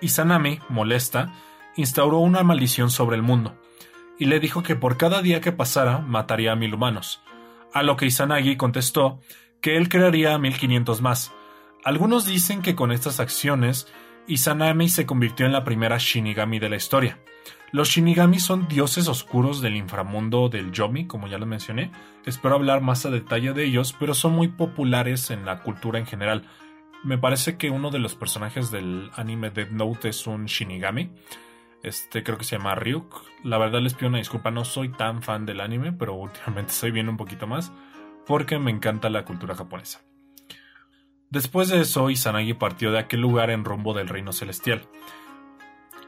Izanami, 0.00 0.60
molesta, 0.68 1.32
instauró 1.76 2.18
una 2.18 2.42
maldición 2.42 2.90
sobre 2.90 3.16
el 3.16 3.22
mundo, 3.22 3.56
y 4.18 4.24
le 4.24 4.40
dijo 4.40 4.62
que 4.62 4.74
por 4.74 4.96
cada 4.96 5.22
día 5.22 5.40
que 5.40 5.52
pasara 5.52 5.98
mataría 5.98 6.52
a 6.52 6.56
mil 6.56 6.74
humanos, 6.74 7.22
a 7.72 7.82
lo 7.82 7.96
que 7.96 8.06
Izanagi 8.06 8.56
contestó 8.56 9.20
que 9.60 9.76
él 9.76 9.88
crearía 9.88 10.34
a 10.34 10.38
1500 10.38 11.02
más. 11.02 11.32
Algunos 11.84 12.26
dicen 12.26 12.62
que 12.62 12.74
con 12.74 12.92
estas 12.92 13.20
acciones 13.20 13.86
Izanami 14.26 14.88
se 14.88 15.06
convirtió 15.06 15.46
en 15.46 15.52
la 15.52 15.64
primera 15.64 15.98
Shinigami 15.98 16.58
de 16.58 16.68
la 16.68 16.76
historia, 16.76 17.18
los 17.70 17.88
Shinigami 17.88 18.40
son 18.40 18.66
dioses 18.66 19.08
oscuros 19.08 19.60
del 19.60 19.76
inframundo 19.76 20.48
del 20.48 20.72
Yomi, 20.72 21.06
como 21.06 21.28
ya 21.28 21.38
lo 21.38 21.46
mencioné. 21.46 21.90
Espero 22.24 22.54
hablar 22.54 22.80
más 22.80 23.04
a 23.04 23.10
detalle 23.10 23.52
de 23.52 23.64
ellos, 23.64 23.94
pero 23.98 24.14
son 24.14 24.32
muy 24.32 24.48
populares 24.48 25.30
en 25.30 25.44
la 25.44 25.62
cultura 25.62 25.98
en 25.98 26.06
general. 26.06 26.44
Me 27.04 27.18
parece 27.18 27.56
que 27.58 27.70
uno 27.70 27.90
de 27.90 27.98
los 27.98 28.14
personajes 28.14 28.70
del 28.70 29.10
anime 29.14 29.50
Dead 29.50 29.70
Note 29.70 30.08
es 30.08 30.26
un 30.26 30.46
Shinigami. 30.46 31.10
Este 31.82 32.22
creo 32.24 32.38
que 32.38 32.44
se 32.44 32.56
llama 32.56 32.74
Ryuk. 32.74 33.22
La 33.44 33.58
verdad 33.58 33.80
les 33.80 33.94
pido 33.94 34.08
una 34.08 34.18
disculpa, 34.18 34.50
no 34.50 34.64
soy 34.64 34.88
tan 34.88 35.22
fan 35.22 35.44
del 35.46 35.60
anime, 35.60 35.92
pero 35.92 36.14
últimamente 36.14 36.72
estoy 36.72 36.90
viendo 36.90 37.12
un 37.12 37.18
poquito 37.18 37.46
más 37.46 37.72
porque 38.26 38.58
me 38.58 38.70
encanta 38.70 39.08
la 39.10 39.24
cultura 39.24 39.54
japonesa. 39.54 40.02
Después 41.30 41.68
de 41.68 41.80
eso, 41.80 42.08
Izanagi 42.10 42.54
partió 42.54 42.90
de 42.90 42.98
aquel 42.98 43.20
lugar 43.20 43.50
en 43.50 43.64
rumbo 43.64 43.92
del 43.94 44.08
reino 44.08 44.32
celestial. 44.32 44.86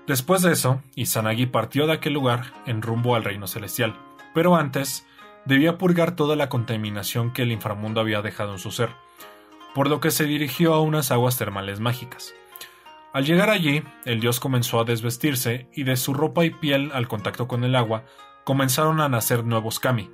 Después 0.07 0.43
de 0.43 0.53
eso, 0.53 0.83
Izanagi 0.95 1.47
partió 1.47 1.87
de 1.87 1.93
aquel 1.93 2.15
lugar 2.15 2.53
en 2.67 2.83
rumbo 2.83 3.15
al 3.15 3.25
reino 3.25 3.47
celestial, 3.47 3.97
pero 4.35 4.57
antes 4.57 5.07
debía 5.45 5.79
purgar 5.79 6.17
toda 6.17 6.37
la 6.37 6.49
contaminación 6.49 7.33
que 7.33 7.43
el 7.43 7.53
inframundo 7.53 8.01
había 8.01 8.23
dejado 8.23 8.53
en 8.53 8.59
su 8.59 8.71
ser, 8.71 8.91
por 9.75 9.89
lo 9.89 10.01
que 10.01 10.11
se 10.11 10.25
dirigió 10.25 10.75
a 10.75 10.81
unas 10.81 11.11
aguas 11.11 11.37
termales 11.37 11.81
mágicas. 11.81 12.35
Al 13.13 13.25
llegar 13.25 13.51
allí, 13.51 13.83
el 14.05 14.21
dios 14.21 14.39
comenzó 14.39 14.81
a 14.81 14.85
desvestirse 14.85 15.69
y 15.75 15.83
de 15.83 15.97
su 15.97 16.15
ropa 16.15 16.45
y 16.45 16.51
piel 16.51 16.91
al 16.95 17.09
contacto 17.09 17.49
con 17.49 17.65
el 17.65 17.75
agua 17.75 18.05
comenzaron 18.45 19.01
a 19.01 19.09
nacer 19.09 19.45
nuevos 19.45 19.81
kami. 19.81 20.11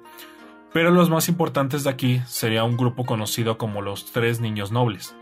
Pero 0.72 0.90
los 0.90 1.10
más 1.10 1.28
importantes 1.28 1.84
de 1.84 1.90
aquí 1.90 2.22
sería 2.26 2.64
un 2.64 2.76
grupo 2.76 3.04
conocido 3.04 3.58
como 3.58 3.82
los 3.82 4.12
Tres 4.12 4.40
Niños 4.40 4.72
Nobles, 4.72 5.14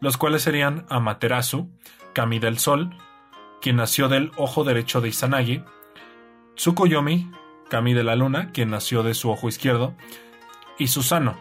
los 0.00 0.16
cuales 0.16 0.42
serían 0.42 0.86
Amaterasu, 0.88 1.70
Kami 2.12 2.38
del 2.38 2.58
Sol, 2.58 2.90
quien 3.64 3.76
nació 3.76 4.10
del 4.10 4.30
ojo 4.36 4.62
derecho 4.62 5.00
de 5.00 5.08
Izanagi, 5.08 5.64
Tsukuyomi, 6.54 7.30
Kami 7.70 7.94
de 7.94 8.04
la 8.04 8.14
luna, 8.14 8.52
quien 8.52 8.68
nació 8.68 9.02
de 9.02 9.14
su 9.14 9.30
ojo 9.30 9.48
izquierdo, 9.48 9.94
y 10.78 10.88
Susano, 10.88 11.38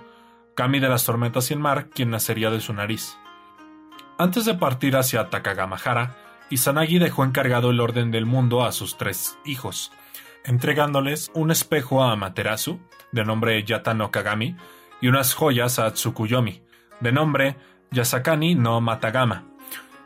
Kami 0.55 0.79
de 0.79 0.87
las 0.87 1.03
tormentas 1.03 1.51
y 1.51 1.53
el 1.53 1.59
mar, 1.59 1.89
quien 1.89 2.11
nacería 2.11 2.49
de 2.49 2.61
su 2.61 2.71
nariz. 2.71 3.17
Antes 4.17 4.45
de 4.45 4.53
partir 4.53 4.95
hacia 4.95 5.29
Takagamahara, 5.29 6.15
Izanagi 6.49 6.97
dejó 6.97 7.25
encargado 7.25 7.71
el 7.71 7.81
orden 7.81 8.09
del 8.09 8.25
mundo 8.25 8.63
a 8.63 8.71
sus 8.71 8.95
tres 8.95 9.37
hijos, 9.43 9.91
entregándoles 10.45 11.29
un 11.33 11.51
espejo 11.51 12.05
a 12.05 12.13
Amaterasu, 12.13 12.79
de 13.11 13.25
nombre 13.25 13.61
Yata 13.65 13.93
no 13.93 14.11
Kagami, 14.11 14.55
y 15.01 15.09
unas 15.09 15.33
joyas 15.33 15.77
a 15.77 15.91
Tsukuyomi, 15.91 16.61
de 17.01 17.11
nombre 17.11 17.57
Yasakani 17.91 18.55
no 18.55 18.79
Matagama. 18.79 19.52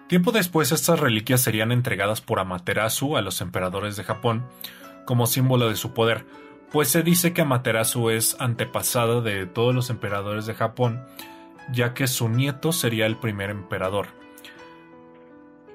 Tiempo 0.08 0.32
después 0.32 0.72
estas 0.72 1.00
reliquias 1.00 1.42
serían 1.42 1.74
entregadas 1.74 2.22
por 2.22 2.40
Amaterasu 2.40 3.18
a 3.18 3.22
los 3.22 3.42
emperadores 3.42 3.98
de 3.98 4.06
Japón 4.06 4.46
como 5.06 5.28
símbolo 5.28 5.68
de 5.68 5.76
su 5.76 5.94
poder, 5.94 6.26
pues 6.72 6.88
se 6.90 7.04
dice 7.04 7.34
que 7.34 7.42
Amaterasu 7.42 8.10
es 8.10 8.36
antepasada 8.40 9.22
de 9.22 9.46
todos 9.46 9.76
los 9.76 9.90
emperadores 9.90 10.46
de 10.46 10.54
Japón, 10.54 11.04
ya 11.72 11.94
que 11.94 12.08
su 12.08 12.30
nieto 12.30 12.72
sería 12.72 13.06
el 13.06 13.18
primer 13.18 13.50
emperador. 13.50 14.08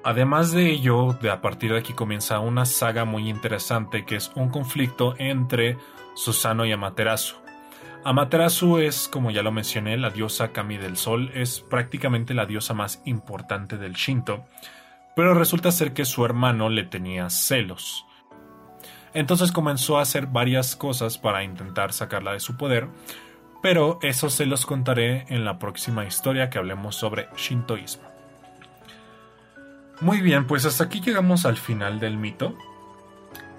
Además 0.03 0.51
de 0.51 0.69
ello, 0.71 1.13
de 1.21 1.29
a 1.29 1.41
partir 1.41 1.71
de 1.71 1.79
aquí 1.79 1.93
comienza 1.93 2.39
una 2.39 2.65
saga 2.65 3.05
muy 3.05 3.29
interesante 3.29 4.05
que 4.05 4.15
es 4.15 4.31
un 4.35 4.49
conflicto 4.49 5.13
entre 5.17 5.77
Susano 6.15 6.65
y 6.65 6.71
Amaterasu. 6.71 7.42
Amaterasu 8.05 8.79
es, 8.79 9.07
como 9.07 9.31
ya 9.31 9.43
lo 9.43 9.51
mencioné, 9.53 9.95
la 9.97 10.09
diosa 10.09 10.51
Kami 10.51 10.77
del 10.77 10.97
Sol, 10.97 11.31
es 11.33 11.61
prácticamente 11.61 12.33
la 12.33 12.45
diosa 12.45 12.73
más 12.73 13.01
importante 13.05 13.77
del 13.77 13.93
Shinto, 13.93 14.43
pero 15.15 15.33
resulta 15.33 15.71
ser 15.71 15.93
que 15.93 16.03
su 16.03 16.25
hermano 16.25 16.69
le 16.69 16.83
tenía 16.83 17.29
celos. 17.29 18.05
Entonces 19.13 19.53
comenzó 19.53 19.97
a 19.97 20.01
hacer 20.01 20.27
varias 20.27 20.75
cosas 20.75 21.17
para 21.17 21.43
intentar 21.43 21.93
sacarla 21.93 22.33
de 22.33 22.41
su 22.41 22.57
poder, 22.57 22.89
pero 23.61 23.99
eso 24.01 24.29
se 24.29 24.47
los 24.47 24.65
contaré 24.65 25.25
en 25.29 25.45
la 25.45 25.57
próxima 25.57 26.05
historia 26.05 26.49
que 26.49 26.57
hablemos 26.57 26.95
sobre 26.95 27.29
Shintoísmo. 27.37 28.03
Muy 30.01 30.19
bien, 30.19 30.45
pues 30.45 30.65
hasta 30.65 30.83
aquí 30.83 30.99
llegamos 30.99 31.45
al 31.45 31.55
final 31.55 32.01
del 32.01 32.17
mito. 32.17 32.57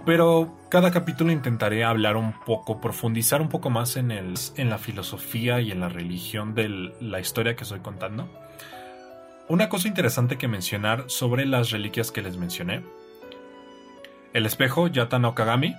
Pero 0.04 0.58
cada 0.68 0.90
capítulo 0.90 1.32
intentaré 1.32 1.82
hablar 1.82 2.16
un 2.16 2.32
poco, 2.32 2.80
profundizar 2.80 3.40
un 3.40 3.49
poco 3.49 3.70
más 3.70 3.96
en, 3.96 4.11
el, 4.11 4.34
en 4.56 4.68
la 4.68 4.78
filosofía 4.78 5.61
y 5.61 5.70
en 5.70 5.80
la 5.80 5.88
religión 5.88 6.54
de 6.54 6.68
la 7.00 7.20
historia 7.20 7.56
que 7.56 7.62
estoy 7.62 7.80
contando. 7.80 8.28
Una 9.49 9.68
cosa 9.68 9.88
interesante 9.88 10.37
que 10.37 10.49
mencionar 10.49 11.04
sobre 11.08 11.46
las 11.46 11.70
reliquias 11.70 12.11
que 12.11 12.23
les 12.23 12.37
mencioné. 12.37 12.82
El 14.34 14.46
espejo 14.46 14.88
Yata 14.88 15.18
no 15.18 15.34
Kagami, 15.34 15.75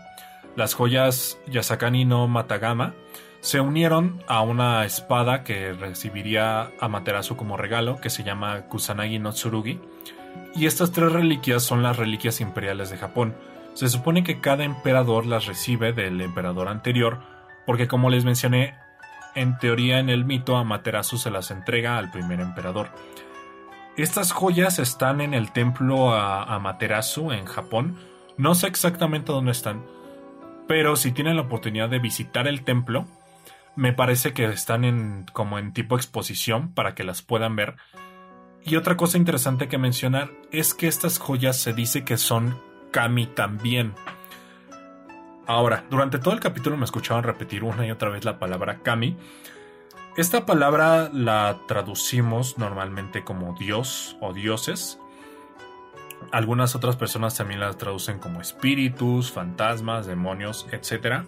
las 0.56 0.74
joyas 0.74 1.38
Yasakani 1.48 2.06
no 2.06 2.28
Matagama, 2.28 2.94
se 3.42 3.60
unieron 3.60 4.24
a 4.28 4.42
una 4.42 4.86
espada 4.86 5.44
que 5.44 5.74
recibiría 5.74 6.72
Amaterasu 6.80 7.36
como 7.36 7.58
regalo, 7.58 7.98
que 8.02 8.10
se 8.10 8.24
llama 8.24 8.62
Kusanagi 8.62 9.20
no 9.20 9.34
Tsurugi, 9.34 9.80
y 10.56 10.66
estas 10.66 10.92
tres 10.92 11.12
reliquias 11.12 11.62
son 11.62 11.84
las 11.84 11.98
reliquias 11.98 12.42
imperiales 12.42 12.90
de 12.90 12.98
Japón. 12.98 13.36
Se 13.76 13.90
supone 13.90 14.24
que 14.24 14.42
cada 14.42 14.64
emperador 14.64 15.28
las 15.28 15.46
recibe 15.46 15.94
del 15.94 16.20
emperador 16.22 16.68
anterior, 16.68 17.20
porque 17.68 17.88
como 17.88 18.10
les 18.10 18.26
mencioné, 18.26 18.76
en 19.36 19.58
teoría 19.60 20.00
en 20.00 20.10
el 20.10 20.26
mito 20.26 20.58
Amaterasu 20.58 21.18
se 21.18 21.30
las 21.30 21.52
entrega 21.52 22.00
al 22.00 22.10
primer 22.10 22.40
emperador. 22.40 22.90
Estas 23.98 24.32
joyas 24.32 24.80
están 24.80 25.22
en 25.22 25.34
el 25.34 25.52
templo 25.52 26.14
Amaterasu 26.16 27.32
en 27.32 27.46
Japón. 27.46 28.00
No 28.38 28.56
sé 28.56 28.66
exactamente 28.66 29.32
dónde 29.32 29.52
están, 29.52 29.86
pero 30.68 30.96
si 30.96 31.12
tienen 31.12 31.36
la 31.36 31.44
oportunidad 31.44 31.90
de 31.90 32.00
visitar 32.00 32.48
el 32.48 32.64
templo, 32.64 33.06
me 33.76 33.94
parece 33.94 34.34
que 34.34 34.46
están 34.46 34.86
en 34.86 35.26
como 35.32 35.60
en 35.60 35.74
tipo 35.74 35.96
exposición 35.96 36.74
para 36.74 36.96
que 36.96 37.04
las 37.04 37.22
puedan 37.22 37.56
ver 37.56 37.76
y 38.68 38.78
otra 38.78 38.98
cosa 38.98 39.20
interesante 39.20 39.68
que 39.68 39.78
mencionar 39.78 40.32
es 40.52 40.74
que 40.74 40.88
estas 40.88 41.20
joyas 41.20 41.56
se 41.56 41.74
dice 41.74 42.04
que 42.04 42.18
son 42.18 42.60
kami 42.96 43.28
también. 43.28 43.94
Ahora, 45.48 45.84
durante 45.90 46.18
todo 46.18 46.34
el 46.34 46.40
capítulo 46.40 46.78
me 46.78 46.86
escuchaban 46.86 47.26
repetir 47.26 47.66
una 47.66 47.86
y 47.86 47.92
otra 47.92 48.08
vez 48.08 48.24
la 48.24 48.40
palabra 48.40 48.84
kami. 48.84 49.18
Esta 50.16 50.46
palabra 50.46 51.10
la 51.12 51.60
traducimos 51.68 52.58
normalmente 52.58 53.26
como 53.26 53.54
dios 53.60 54.16
o 54.22 54.32
dioses. 54.32 54.98
Algunas 56.32 56.74
otras 56.74 56.96
personas 56.96 57.36
también 57.36 57.60
la 57.60 57.74
traducen 57.74 58.18
como 58.20 58.40
espíritus, 58.40 59.30
fantasmas, 59.30 60.08
demonios, 60.08 60.66
etc. 60.72 61.26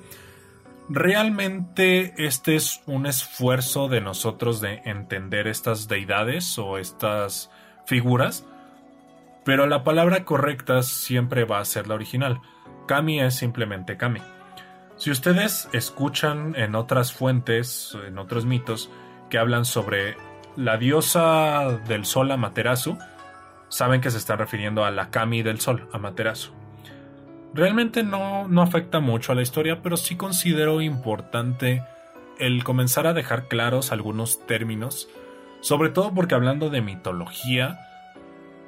Realmente 0.87 2.13
este 2.15 2.55
es 2.55 2.81
un 2.85 3.07
esfuerzo 3.07 3.89
de 3.89 3.99
nosotros 3.99 4.61
de 4.61 4.83
entender 4.85 5.47
estas 5.47 5.89
deidades 5.89 6.57
o 6.57 6.77
estas 6.77 7.51
figuras, 7.85 8.45
pero 9.47 9.65
la 9.65 9.85
palabra 9.85 10.25
correcta 10.25 10.83
siempre 10.83 11.45
va 11.45 11.59
a 11.59 11.65
ser 11.65 11.87
la 11.87 11.95
original. 11.95 12.41
Kami 12.85 13.21
es 13.21 13.35
simplemente 13.35 13.95
Kami. 13.95 14.19
Si 14.97 15.09
ustedes 15.09 15.69
escuchan 15.71 16.53
en 16.57 16.75
otras 16.75 17.13
fuentes, 17.13 17.97
en 18.05 18.17
otros 18.17 18.45
mitos, 18.45 18.91
que 19.29 19.37
hablan 19.37 19.63
sobre 19.63 20.17
la 20.57 20.75
diosa 20.75 21.79
del 21.87 22.03
sol 22.03 22.29
Amaterasu, 22.29 22.97
saben 23.69 24.01
que 24.01 24.11
se 24.11 24.17
está 24.17 24.35
refiriendo 24.35 24.83
a 24.83 24.91
la 24.91 25.11
Kami 25.11 25.43
del 25.43 25.61
sol, 25.61 25.87
Amaterasu. 25.93 26.51
Realmente 27.53 28.03
no, 28.03 28.49
no 28.49 28.61
afecta 28.61 28.99
mucho 28.99 29.31
a 29.31 29.35
la 29.35 29.43
historia, 29.43 29.81
pero 29.81 29.95
sí 29.95 30.17
considero 30.17 30.81
importante 30.81 31.83
el 32.37 32.65
comenzar 32.65 33.07
a 33.07 33.13
dejar 33.13 33.47
claros 33.47 33.93
algunos 33.93 34.45
términos, 34.45 35.07
sobre 35.61 35.89
todo 35.89 36.13
porque 36.13 36.35
hablando 36.35 36.69
de 36.69 36.81
mitología, 36.81 37.86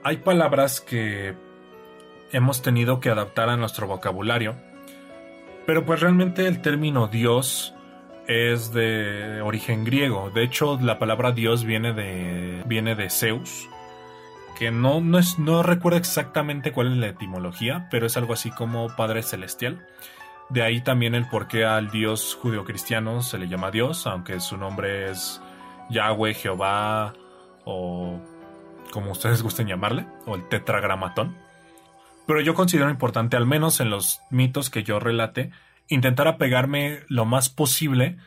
hay 0.04 0.18
palabras 0.18 0.82
que 0.82 1.36
hemos 2.32 2.62
tenido 2.62 3.00
que 3.00 3.10
adaptar 3.10 3.50
a 3.50 3.58
nuestro 3.58 3.88
vocabulario, 3.88 4.56
pero 5.66 5.86
pues 5.86 6.00
realmente 6.00 6.48
el 6.48 6.62
término 6.62 7.08
Dios 7.08 7.74
es 8.28 8.72
de 8.72 9.42
origen 9.42 9.84
griego, 9.84 10.30
de 10.30 10.44
hecho 10.44 10.80
la 10.82 11.00
palabra 11.00 11.32
Dios 11.32 11.66
viene 11.66 11.94
de, 11.94 12.64
viene 12.66 12.96
de 12.96 13.10
Zeus, 13.10 13.68
que 14.58 14.72
no, 14.72 15.02
no, 15.02 15.18
es, 15.18 15.40
no 15.40 15.64
recuerdo 15.64 15.98
exactamente 15.98 16.72
cuál 16.72 16.92
es 16.92 16.98
la 16.98 17.08
etimología, 17.08 17.88
pero 17.90 18.06
es 18.06 18.18
algo 18.18 18.34
así 18.34 18.52
como 18.52 18.94
Padre 18.96 19.24
Celestial. 19.24 19.88
De 20.50 20.64
ahí 20.64 20.82
también 20.82 21.16
el 21.16 21.30
por 21.30 21.48
qué 21.48 21.64
al 21.64 21.92
dios 21.92 22.38
judio-cristiano 22.42 23.22
se 23.22 23.38
le 23.38 23.48
llama 23.48 23.72
Dios, 23.72 24.06
aunque 24.08 24.40
su 24.40 24.58
nombre 24.58 25.12
es 25.12 25.40
Yahweh, 25.90 26.34
Jehová 26.34 27.14
o 27.66 28.20
como 28.92 29.12
ustedes 29.12 29.42
gusten 29.42 29.68
llamarle, 29.68 30.06
o 30.26 30.36
el 30.36 30.48
tetragramatón. 30.48 31.38
Pero 32.28 32.42
yo 32.42 32.54
considero 32.54 32.90
importante, 32.90 33.38
al 33.38 33.46
menos 33.46 33.80
en 33.80 33.90
los 33.90 34.22
mitos 34.30 34.70
que 34.70 34.84
yo 34.84 35.00
relate, 35.00 35.52
intentar 35.88 36.28
apegarme 36.28 37.00
lo 37.08 37.26
más 37.26 37.50
posible 37.50 38.18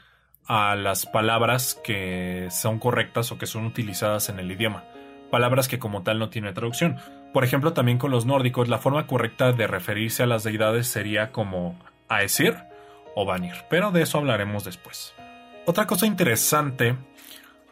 a 0.46 0.74
las 0.74 1.06
palabras 1.06 1.80
que 1.84 2.48
son 2.50 2.78
correctas 2.78 3.30
o 3.30 3.38
que 3.38 3.46
son 3.46 3.64
utilizadas 3.64 4.28
en 4.28 4.40
el 4.40 4.50
idioma 4.50 4.84
palabras 5.32 5.66
que 5.66 5.78
como 5.78 6.02
tal 6.02 6.18
no 6.20 6.28
tiene 6.28 6.52
traducción. 6.52 6.98
Por 7.32 7.42
ejemplo, 7.42 7.72
también 7.72 7.96
con 7.96 8.10
los 8.10 8.26
nórdicos, 8.26 8.68
la 8.68 8.78
forma 8.78 9.06
correcta 9.06 9.52
de 9.52 9.66
referirse 9.66 10.22
a 10.22 10.26
las 10.26 10.44
deidades 10.44 10.86
sería 10.86 11.32
como 11.32 11.80
Aesir 12.10 12.54
o 13.16 13.24
Vanir, 13.24 13.54
pero 13.70 13.90
de 13.90 14.02
eso 14.02 14.18
hablaremos 14.18 14.62
después. 14.62 15.14
Otra 15.64 15.86
cosa 15.86 16.06
interesante 16.06 16.96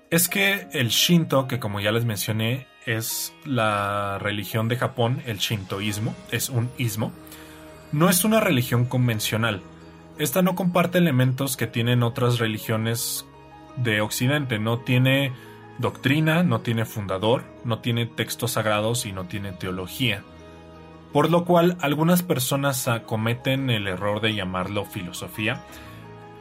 es 0.09 0.29
que 0.29 0.68
el 0.72 0.88
Shinto, 0.88 1.46
que 1.46 1.61
como 1.61 1.81
ya 1.81 1.92
les 1.92 2.07
mencioné, 2.07 2.66
es 2.86 3.34
la 3.44 4.18
religión 4.20 4.68
de 4.68 4.76
Japón, 4.76 5.22
el 5.26 5.38
Shintoísmo, 5.38 6.14
es 6.30 6.48
un 6.48 6.70
ismo, 6.78 7.12
no 7.92 8.08
es 8.08 8.24
una 8.24 8.40
religión 8.40 8.84
convencional. 8.84 9.62
Esta 10.18 10.42
no 10.42 10.54
comparte 10.54 10.98
elementos 10.98 11.56
que 11.56 11.66
tienen 11.66 12.02
otras 12.02 12.38
religiones 12.38 13.26
de 13.76 14.00
Occidente, 14.00 14.58
no 14.58 14.80
tiene 14.80 15.32
doctrina, 15.78 16.42
no 16.42 16.60
tiene 16.60 16.84
fundador, 16.84 17.44
no 17.64 17.78
tiene 17.78 18.06
textos 18.06 18.52
sagrados 18.52 19.06
y 19.06 19.12
no 19.12 19.24
tiene 19.24 19.52
teología. 19.52 20.22
Por 21.12 21.30
lo 21.30 21.44
cual 21.44 21.76
algunas 21.80 22.22
personas 22.22 22.88
cometen 23.06 23.70
el 23.70 23.88
error 23.88 24.20
de 24.20 24.34
llamarlo 24.34 24.84
filosofía. 24.84 25.64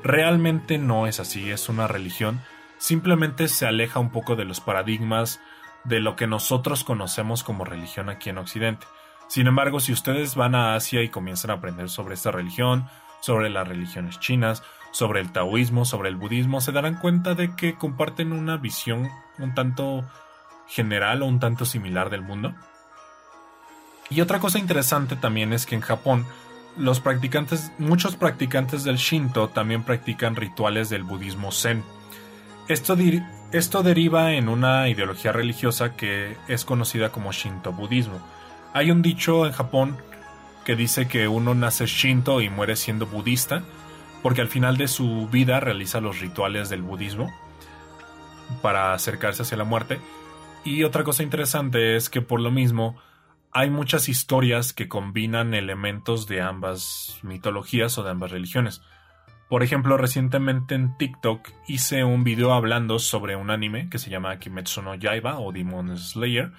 Realmente 0.04 0.78
no 0.78 1.08
es 1.08 1.19
así, 1.19 1.49
es 1.49 1.69
una 1.69 1.88
religión. 1.88 2.41
Simplemente 2.78 3.47
se 3.47 3.65
aleja 3.65 3.99
un 3.99 4.12
poco 4.12 4.36
de 4.36 4.45
los 4.45 4.62
paradigmas 4.62 5.39
de 5.84 6.00
lo 6.00 6.15
que 6.15 6.28
nosotros 6.28 6.84
conocemos 6.84 7.44
como 7.44 7.65
religión 7.65 8.10
aquí 8.10 8.30
en 8.30 8.38
Occidente. 8.38 8.88
Sin 9.28 9.48
embargo, 9.48 9.80
si 9.80 9.92
ustedes 9.92 10.36
van 10.36 10.56
a 10.56 10.76
Asia 10.76 11.02
y 11.04 11.10
comienzan 11.10 11.52
a 11.52 11.56
aprender 11.56 11.89
sobre 11.89 12.15
esta 12.15 12.32
religión, 12.32 12.88
sobre 13.22 13.50
las 13.50 13.68
religiones 13.68 14.20
chinas, 14.20 14.63
sobre 14.92 15.22
el 15.22 15.32
taoísmo, 15.32 15.86
sobre 15.86 16.10
el 16.10 16.15
budismo, 16.15 16.62
se 16.62 16.72
darán 16.72 16.96
cuenta 16.96 17.36
de 17.36 17.56
que 17.56 17.76
comparten 17.76 18.32
una 18.32 18.58
visión 18.58 19.10
un 19.38 19.54
tanto 19.54 20.04
general 20.68 21.22
o 21.22 21.26
un 21.26 21.39
tanto 21.39 21.65
similar 21.65 22.10
del 22.10 22.22
mundo. 22.22 22.54
Y 24.10 24.22
otra 24.22 24.39
cosa 24.39 24.58
interesante 24.58 25.15
también 25.15 25.54
es 25.54 25.65
que 25.65 25.76
en 25.76 25.82
Japón 25.82 26.26
los 26.78 27.00
practicantes, 27.00 27.72
muchos 27.78 28.15
practicantes 28.15 28.84
del 28.84 28.98
Shinto 28.98 29.50
también 29.50 29.84
practican 29.84 30.36
rituales 30.36 30.89
del 30.89 31.04
budismo 31.04 31.52
Zen. 31.52 31.84
Esto, 32.68 32.96
esto 33.52 33.82
deriva 33.82 34.34
en 34.34 34.48
una 34.48 34.90
ideología 34.90 35.32
religiosa 35.32 35.96
que 35.96 36.38
es 36.48 36.66
conocida 36.66 37.12
como 37.12 37.32
Shinto 37.32 37.72
budismo. 37.74 38.20
Hay 38.74 38.92
un 38.92 39.02
dicho 39.02 39.46
en 39.48 39.54
Japón 39.54 39.98
que 40.66 40.76
dice 40.76 41.08
que 41.08 41.28
uno 41.28 41.56
nace 41.56 41.88
Shinto 41.88 42.42
y 42.42 42.50
muere 42.50 42.76
siendo 42.76 43.08
budista, 43.08 43.64
porque 44.22 44.42
al 44.42 44.50
final 44.50 44.78
de 44.78 44.88
su 44.88 45.28
vida 45.30 45.60
realiza 45.60 46.00
los 46.00 46.20
rituales 46.20 46.70
del 46.70 46.84
budismo 46.84 47.34
para 48.62 48.94
acercarse 48.94 49.42
hacia 49.42 49.58
la 49.58 49.64
muerte. 49.64 50.00
Y 50.64 50.84
otra 50.84 51.04
cosa 51.04 51.24
interesante 51.24 51.96
es 51.96 52.10
que 52.10 52.22
por 52.22 52.42
lo 52.42 52.52
mismo 52.52 52.98
hay 53.52 53.72
muchas 53.72 54.10
historias 54.10 54.74
que 54.74 54.88
combinan 54.88 55.56
elementos 55.56 56.28
de 56.28 56.42
ambas 56.42 57.18
mitologías 57.24 57.98
o 57.98 58.04
de 58.04 58.12
ambas 58.12 58.30
religiones. 58.30 58.82
Por 59.50 59.64
ejemplo, 59.64 59.98
recientemente 59.98 60.76
en 60.76 60.96
TikTok 60.96 61.50
hice 61.68 62.04
un 62.04 62.24
video 62.24 62.54
hablando 62.54 63.00
sobre 63.00 63.36
un 63.36 63.50
anime 63.50 63.90
que 63.90 63.98
se 63.98 64.12
llama 64.12 64.38
Kimetsu 64.38 64.84
no 64.84 64.94
Yaiba 64.94 65.40
o 65.40 65.52
Demon 65.52 65.98
Slayer, 65.98 66.52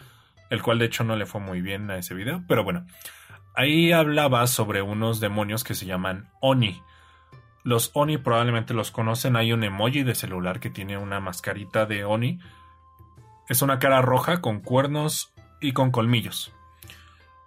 el 0.50 0.60
cual 0.60 0.80
de 0.80 0.86
hecho 0.86 1.04
no 1.04 1.14
le 1.14 1.24
fue 1.24 1.40
muy 1.40 1.60
bien 1.60 1.88
a 1.92 1.98
ese 1.98 2.14
video, 2.14 2.42
pero 2.48 2.64
bueno, 2.64 2.84
ahí 3.54 3.92
hablaba 3.92 4.44
sobre 4.48 4.82
unos 4.82 5.20
demonios 5.20 5.62
que 5.62 5.76
se 5.76 5.86
llaman 5.86 6.30
Oni. 6.40 6.82
Los 7.62 7.92
Oni 7.94 8.18
probablemente 8.18 8.74
los 8.74 8.90
conocen, 8.90 9.36
hay 9.36 9.52
un 9.52 9.62
emoji 9.62 10.02
de 10.02 10.16
celular 10.16 10.58
que 10.58 10.70
tiene 10.70 10.98
una 10.98 11.20
mascarita 11.20 11.86
de 11.86 12.04
Oni. 12.04 12.40
Es 13.48 13.62
una 13.62 13.78
cara 13.78 14.02
roja 14.02 14.40
con 14.40 14.58
cuernos 14.58 15.32
y 15.60 15.72
con 15.72 15.92
colmillos. 15.92 16.52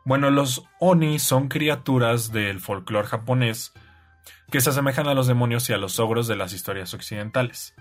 Bueno, 0.05 0.31
los 0.31 0.63
Oni 0.79 1.19
son 1.19 1.49
criaturas 1.49 2.31
del 2.31 2.61
folclore 2.61 3.07
japonés 3.09 3.73
que 4.53 4.61
se 4.61 4.69
asemejan 4.69 5.07
a 5.07 5.15
los 5.15 5.25
demonios 5.25 5.67
y 5.67 5.73
a 5.73 5.79
los 5.79 5.99
ogros 5.99 6.27
de 6.27 6.35
las 6.35 6.53
historias 6.53 6.93
occidentales. 6.93 7.73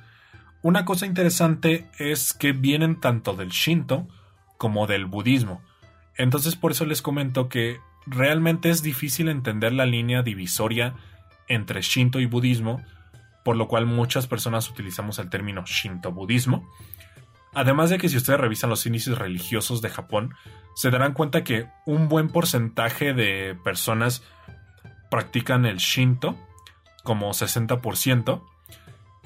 Una 0.62 0.87
cosa 0.87 1.04
interesante 1.04 1.87
es 1.98 2.32
que 2.32 2.52
vienen 2.52 2.98
tanto 2.98 3.35
del 3.35 3.50
Shinto 3.50 4.08
como 4.56 4.87
del 4.87 5.04
budismo. 5.04 5.61
Entonces 6.16 6.56
por 6.56 6.72
eso 6.72 6.87
les 6.87 7.02
comento 7.02 7.50
que 7.50 7.78
realmente 8.06 8.70
es 8.70 8.82
difícil 8.82 9.28
entender 9.28 9.74
la 9.74 9.85
línea 9.85 10.22
divisoria 10.22 10.94
entre 11.46 11.82
Shinto 11.82 12.20
y 12.20 12.24
budismo, 12.24 12.82
por 13.44 13.56
lo 13.56 13.68
cual 13.68 13.85
muchas 13.85 14.26
personas 14.26 14.70
utilizamos 14.70 15.18
el 15.18 15.28
término 15.28 15.64
Shinto-budismo. 15.66 16.66
Además 17.52 17.90
de 17.90 17.98
que 17.98 18.08
si 18.08 18.16
ustedes 18.16 18.40
revisan 18.40 18.70
los 18.70 18.87
índices 18.87 19.18
religiosos 19.18 19.82
de 19.82 19.90
Japón, 19.90 20.35
se 20.74 20.90
darán 20.90 21.12
cuenta 21.12 21.44
que 21.44 21.66
un 21.85 22.08
buen 22.08 22.30
porcentaje 22.30 23.12
de 23.12 23.58
personas 23.62 24.22
practican 25.11 25.66
el 25.66 25.76
Shinto, 25.76 26.38
como 27.02 27.30
60%, 27.30 28.42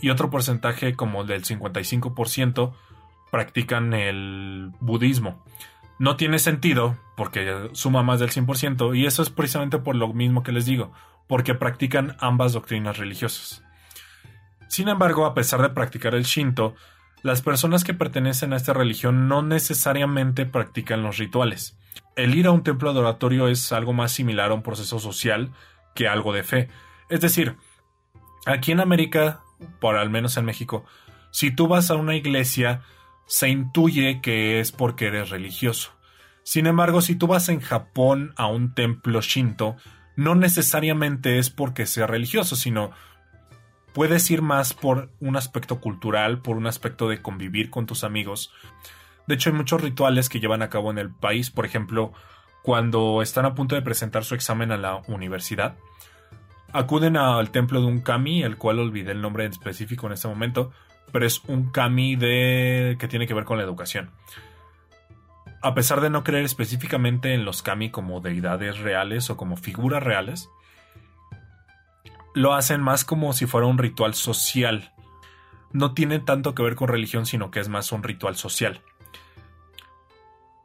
y 0.01 0.11
otro 0.11 0.31
porcentaje 0.31 0.95
como 0.95 1.25
del 1.25 1.45
55% 1.45 2.75
practican 3.31 3.95
el 3.95 4.73
budismo. 4.81 5.43
No 5.99 6.17
tiene 6.17 6.39
sentido 6.39 6.97
porque 7.17 7.71
suma 7.73 8.03
más 8.03 8.21
del 8.21 8.31
100% 8.31 8.97
y 8.97 9.07
eso 9.07 9.23
es 9.23 9.31
precisamente 9.31 9.79
por 9.79 9.97
lo 9.97 10.13
mismo 10.13 10.43
que 10.43 10.53
les 10.53 10.67
digo, 10.67 10.93
porque 11.27 11.55
practican 11.55 12.17
ambas 12.21 12.53
doctrinas 12.53 12.99
religiosas. 12.99 13.63
Sin 14.69 14.89
embargo, 14.89 15.25
a 15.25 15.35
pesar 15.35 15.63
de 15.63 15.71
practicar 15.71 16.15
el 16.15 16.25
Shinto, 16.25 16.75
las 17.23 17.41
personas 17.41 17.83
que 17.83 17.95
pertenecen 17.95 18.53
a 18.53 18.57
esta 18.57 18.75
religión 18.75 19.29
no 19.29 19.43
necesariamente 19.43 20.45
practican 20.45 21.03
los 21.03 21.17
rituales. 21.17 21.79
El 22.15 22.35
ir 22.35 22.47
a 22.47 22.53
un 22.53 22.63
templo 22.63 22.91
adoratorio 22.91 23.49
es 23.49 23.73
algo 23.73 23.93
más 23.93 24.13
similar 24.13 24.51
a 24.51 24.55
un 24.55 24.63
proceso 24.63 24.99
social 24.99 25.53
que 25.95 26.09
algo 26.09 26.33
de 26.33 26.43
fe. 26.43 26.69
Es 27.09 27.21
decir, 27.21 27.57
aquí 28.47 28.73
en 28.73 28.81
América, 28.81 29.41
por 29.81 29.97
al 29.97 30.09
menos 30.09 30.37
en 30.37 30.47
México, 30.47 30.85
si 31.31 31.51
tú 31.51 31.69
vas 31.69 31.91
a 31.91 31.97
una 31.97 32.17
iglesia, 32.17 32.81
se 33.27 33.49
intuye 33.49 34.21
que 34.23 34.61
es 34.61 34.73
porque 34.73 35.09
eres 35.09 35.31
religioso. 35.31 35.93
Sin 36.43 36.67
embargo, 36.67 37.03
si 37.03 37.17
tú 37.17 37.27
vas 37.27 37.49
en 37.49 37.61
Japón 37.61 38.33
a 38.37 38.47
un 38.47 38.73
templo 38.75 39.21
shinto, 39.21 39.77
no 40.15 40.35
necesariamente 40.35 41.39
es 41.39 41.51
porque 41.51 41.87
sea 41.87 42.07
religioso, 42.07 42.57
sino 42.57 42.93
puedes 43.93 44.31
ir 44.31 44.43
más 44.43 44.73
por 44.73 45.11
un 45.21 45.37
aspecto 45.37 45.81
cultural, 45.81 46.41
por 46.41 46.57
un 46.57 46.67
aspecto 46.67 47.09
de 47.09 47.21
convivir 47.21 47.69
con 47.69 47.87
tus 47.87 48.05
amigos. 48.05 48.53
De 49.27 49.35
hecho, 49.35 49.51
hay 49.51 49.57
muchos 49.57 49.83
rituales 49.83 50.29
que 50.29 50.39
llevan 50.39 50.63
a 50.63 50.71
cabo 50.71 50.91
en 50.91 50.99
el 50.99 51.11
país, 51.11 51.51
por 51.51 51.67
ejemplo, 51.67 52.13
cuando 52.63 53.23
están 53.23 53.45
a 53.45 53.55
punto 53.55 53.75
de 53.75 53.83
presentar 53.83 54.25
su 54.25 54.35
examen 54.35 54.71
a 54.71 54.77
la 54.77 55.03
universidad, 55.09 55.77
acuden 56.73 57.17
al 57.17 57.51
templo 57.51 57.81
de 57.81 57.87
un 57.87 58.01
kami, 58.01 58.43
el 58.43 58.57
cual 58.57 58.79
olvidé 58.79 59.13
el 59.13 59.23
nombre 59.23 59.45
en 59.45 59.53
específico 59.53 60.07
en 60.07 60.13
este 60.13 60.29
momento, 60.29 60.73
pero 61.13 61.27
es 61.27 61.43
un 61.47 61.71
kami 61.71 62.17
de 62.17 62.97
que 62.99 63.09
tiene 63.09 63.27
que 63.27 63.35
ver 63.35 63.45
con 63.45 63.59
la 63.59 63.65
educación. 63.65 64.11
A 65.63 65.75
pesar 65.75 66.01
de 66.01 66.11
no 66.11 66.23
creer 66.23 66.45
específicamente 66.45 67.35
en 67.35 67.45
los 67.45 67.63
kami 67.63 67.91
como 67.91 68.21
deidades 68.21 68.79
reales 68.79 69.31
o 69.31 69.37
como 69.37 69.57
figuras 69.57 70.03
reales, 70.03 70.49
lo 72.35 72.53
hacen 72.53 72.83
más 72.83 73.05
como 73.05 73.33
si 73.33 73.47
fuera 73.47 73.67
un 73.67 73.79
ritual 73.79 74.15
social. 74.15 74.93
No 75.73 75.95
tiene 75.95 76.21
tanto 76.21 76.55
que 76.55 76.63
ver 76.63 76.75
con 76.75 76.89
religión, 76.89 77.27
sino 77.27 77.51
que 77.51 77.61
es 77.61 77.69
más 77.69 77.93
un 77.93 78.03
ritual 78.03 78.37
social. 78.37 78.83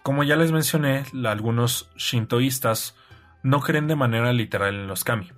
Como 0.04 0.24
ya 0.24 0.36
les 0.36 0.52
mencioné, 0.52 1.06
algunos 1.26 1.90
shintoístas 1.96 2.98
no 3.44 3.62
creen 3.62 3.88
de 3.88 3.96
manera 3.96 4.34
literal 4.34 4.76
en 4.76 4.88
los 4.88 5.04
kami. 5.04 5.32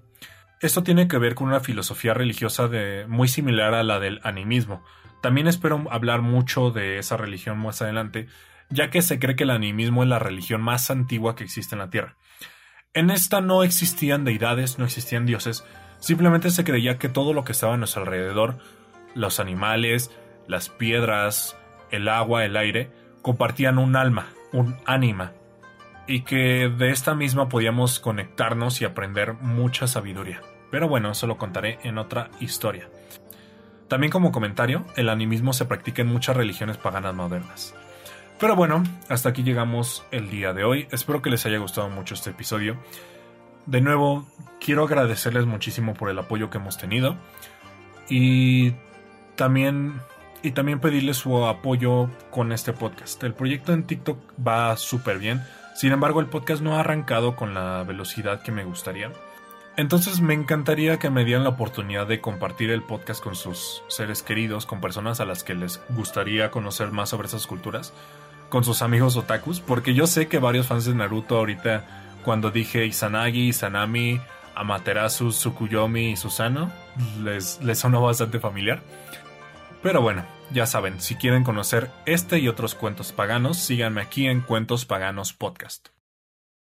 Esto 0.63 0.82
tiene 0.82 1.10
que 1.10 1.17
ver 1.17 1.36
con 1.36 1.49
una 1.49 1.60
filosofía 1.60 2.13
religiosa 2.13 2.69
de, 2.69 3.06
muy 3.10 3.28
similar 3.28 3.73
a 3.73 3.84
la 3.84 3.99
del 3.99 4.21
animismo. 4.23 4.82
También 5.21 5.47
espero 5.47 5.84
hablar 5.91 6.21
mucho 6.21 6.71
de 6.71 6.99
esa 6.99 7.17
religión 7.17 7.58
más 7.58 7.82
adelante, 7.82 8.28
ya 8.69 8.89
que 8.89 9.02
se 9.02 9.19
cree 9.19 9.36
que 9.36 9.43
el 9.43 9.49
animismo 9.49 10.04
es 10.04 10.10
la 10.10 10.19
religión 10.19 10.62
más 10.62 10.89
antigua 10.89 11.36
que 11.36 11.43
existe 11.43 11.76
en 11.76 11.80
la 11.80 11.89
Tierra. 11.89 12.15
En 12.93 13.10
esta 13.10 13.41
no 13.41 13.63
existían 13.63 14.23
deidades, 14.23 14.80
no 14.80 14.86
existían 14.86 15.26
dioses, 15.26 15.65
simplemente 15.99 16.49
se 16.49 16.63
creía 16.63 16.97
que 16.97 17.10
todo 17.10 17.34
lo 17.34 17.43
que 17.43 17.52
estaba 17.52 17.73
a 17.73 17.78
nuestro 17.78 18.04
alrededor, 18.04 18.60
los 19.15 19.41
animales, 19.41 20.12
las 20.47 20.69
piedras, 20.69 21.58
el 21.91 22.08
agua, 22.08 22.45
el 22.45 22.56
aire, 22.56 22.89
compartían 23.21 23.80
un 23.80 23.97
alma, 23.97 24.28
un 24.54 24.78
ánima, 24.86 25.34
y 26.08 26.21
que 26.21 26.69
de 26.69 26.91
esta 26.91 27.15
misma 27.15 27.49
podíamos 27.49 27.99
conectarnos 27.99 28.80
y 28.80 28.86
aprender 28.86 29.34
mucha 29.34 29.88
sabiduría. 29.88 30.39
Pero 30.73 30.88
bueno, 30.88 31.12
eso 31.12 31.27
lo 31.27 31.38
contaré 31.38 31.77
en 31.83 31.99
otra 31.99 32.31
historia. 32.39 32.89
También 33.88 34.09
como 34.09 34.31
comentario, 34.31 34.88
el 34.95 35.09
animismo 35.09 35.53
se 35.53 35.65
practica 35.65 36.01
en 36.01 36.07
muchas 36.07 36.36
religiones 36.36 36.77
paganas 36.77 37.13
modernas. 37.13 37.75
Pero 38.39 38.55
bueno, 38.55 38.81
hasta 39.07 39.29
aquí 39.29 39.43
llegamos 39.43 40.03
el 40.09 40.31
día 40.31 40.51
de 40.51 40.63
hoy. 40.63 40.88
Espero 40.89 41.21
que 41.21 41.29
les 41.29 41.45
haya 41.45 41.59
gustado 41.59 41.91
mucho 41.91 42.15
este 42.15 42.31
episodio. 42.31 42.77
De 43.67 43.81
nuevo, 43.81 44.25
quiero 44.59 44.86
agradecerles 44.86 45.45
muchísimo 45.45 45.93
por 45.93 46.09
el 46.09 46.17
apoyo 46.17 46.49
que 46.49 46.57
hemos 46.57 46.79
tenido. 46.79 47.17
Y 48.09 48.73
también, 49.36 50.01
y 50.41 50.53
también 50.53 50.79
pedirles 50.79 51.17
su 51.17 51.45
apoyo 51.45 52.09
con 52.31 52.51
este 52.51 52.73
podcast. 52.73 53.23
El 53.23 53.36
proyecto 53.36 53.73
en 53.73 53.83
TikTok 53.83 54.17
va 54.43 54.75
súper 54.77 55.19
bien. 55.19 55.43
Sin 55.75 55.91
embargo, 55.91 56.19
el 56.19 56.25
podcast 56.25 56.63
no 56.63 56.77
ha 56.77 56.79
arrancado 56.79 57.36
con 57.36 57.53
la 57.53 57.83
velocidad 57.83 58.41
que 58.41 58.51
me 58.51 58.63
gustaría. 58.63 59.12
Entonces 59.75 60.21
me 60.21 60.36
encantaría 60.36 60.99
que 60.99 61.09
me 61.09 61.25
dieran 61.25 61.43
la 61.43 61.49
oportunidad 61.49 62.05
de 62.05 62.21
compartir 62.21 62.69
el 62.69 62.83
podcast 62.83 63.23
con 63.23 63.36
sus 63.36 63.83
seres 63.88 64.21
queridos, 64.21 64.67
con 64.67 64.81
personas 64.81 65.19
a 65.19 65.25
las 65.25 65.43
que 65.43 65.55
les 65.55 65.81
gustaría 65.89 66.51
conocer 66.51 66.91
más 66.91 67.09
sobre 67.09 67.27
esas 67.27 67.47
culturas, 67.47 67.91
con 68.49 68.63
sus 68.63 68.83
amigos 68.83 69.17
otakus, 69.17 69.62
porque 69.62 69.95
yo 69.95 70.05
sé 70.05 70.27
que 70.27 70.38
varios 70.38 70.67
fans 70.67 70.86
de 70.86 70.93
Naruto 70.93 71.38
ahorita, 71.38 72.19
cuando 72.23 72.51
dije 72.51 72.86
Izanagi, 72.86 73.47
Izanami, 73.47 74.21
Amaterasu, 74.53 75.29
Tsukuyomi 75.29 76.12
y 76.12 76.17
Susano, 76.17 76.71
les, 77.23 77.59
les 77.63 77.79
sonó 77.79 78.03
bastante 78.03 78.39
familiar. 78.39 78.83
Pero 79.81 80.03
bueno, 80.03 80.23
ya 80.51 80.67
saben, 80.67 81.01
si 81.01 81.15
quieren 81.15 81.43
conocer 81.43 81.89
este 82.05 82.38
y 82.38 82.47
otros 82.47 82.75
cuentos 82.75 83.12
paganos, 83.12 83.57
síganme 83.57 84.01
aquí 84.01 84.27
en 84.27 84.41
Cuentos 84.41 84.86
Paganos 84.86 85.33
Podcast. 85.33 85.92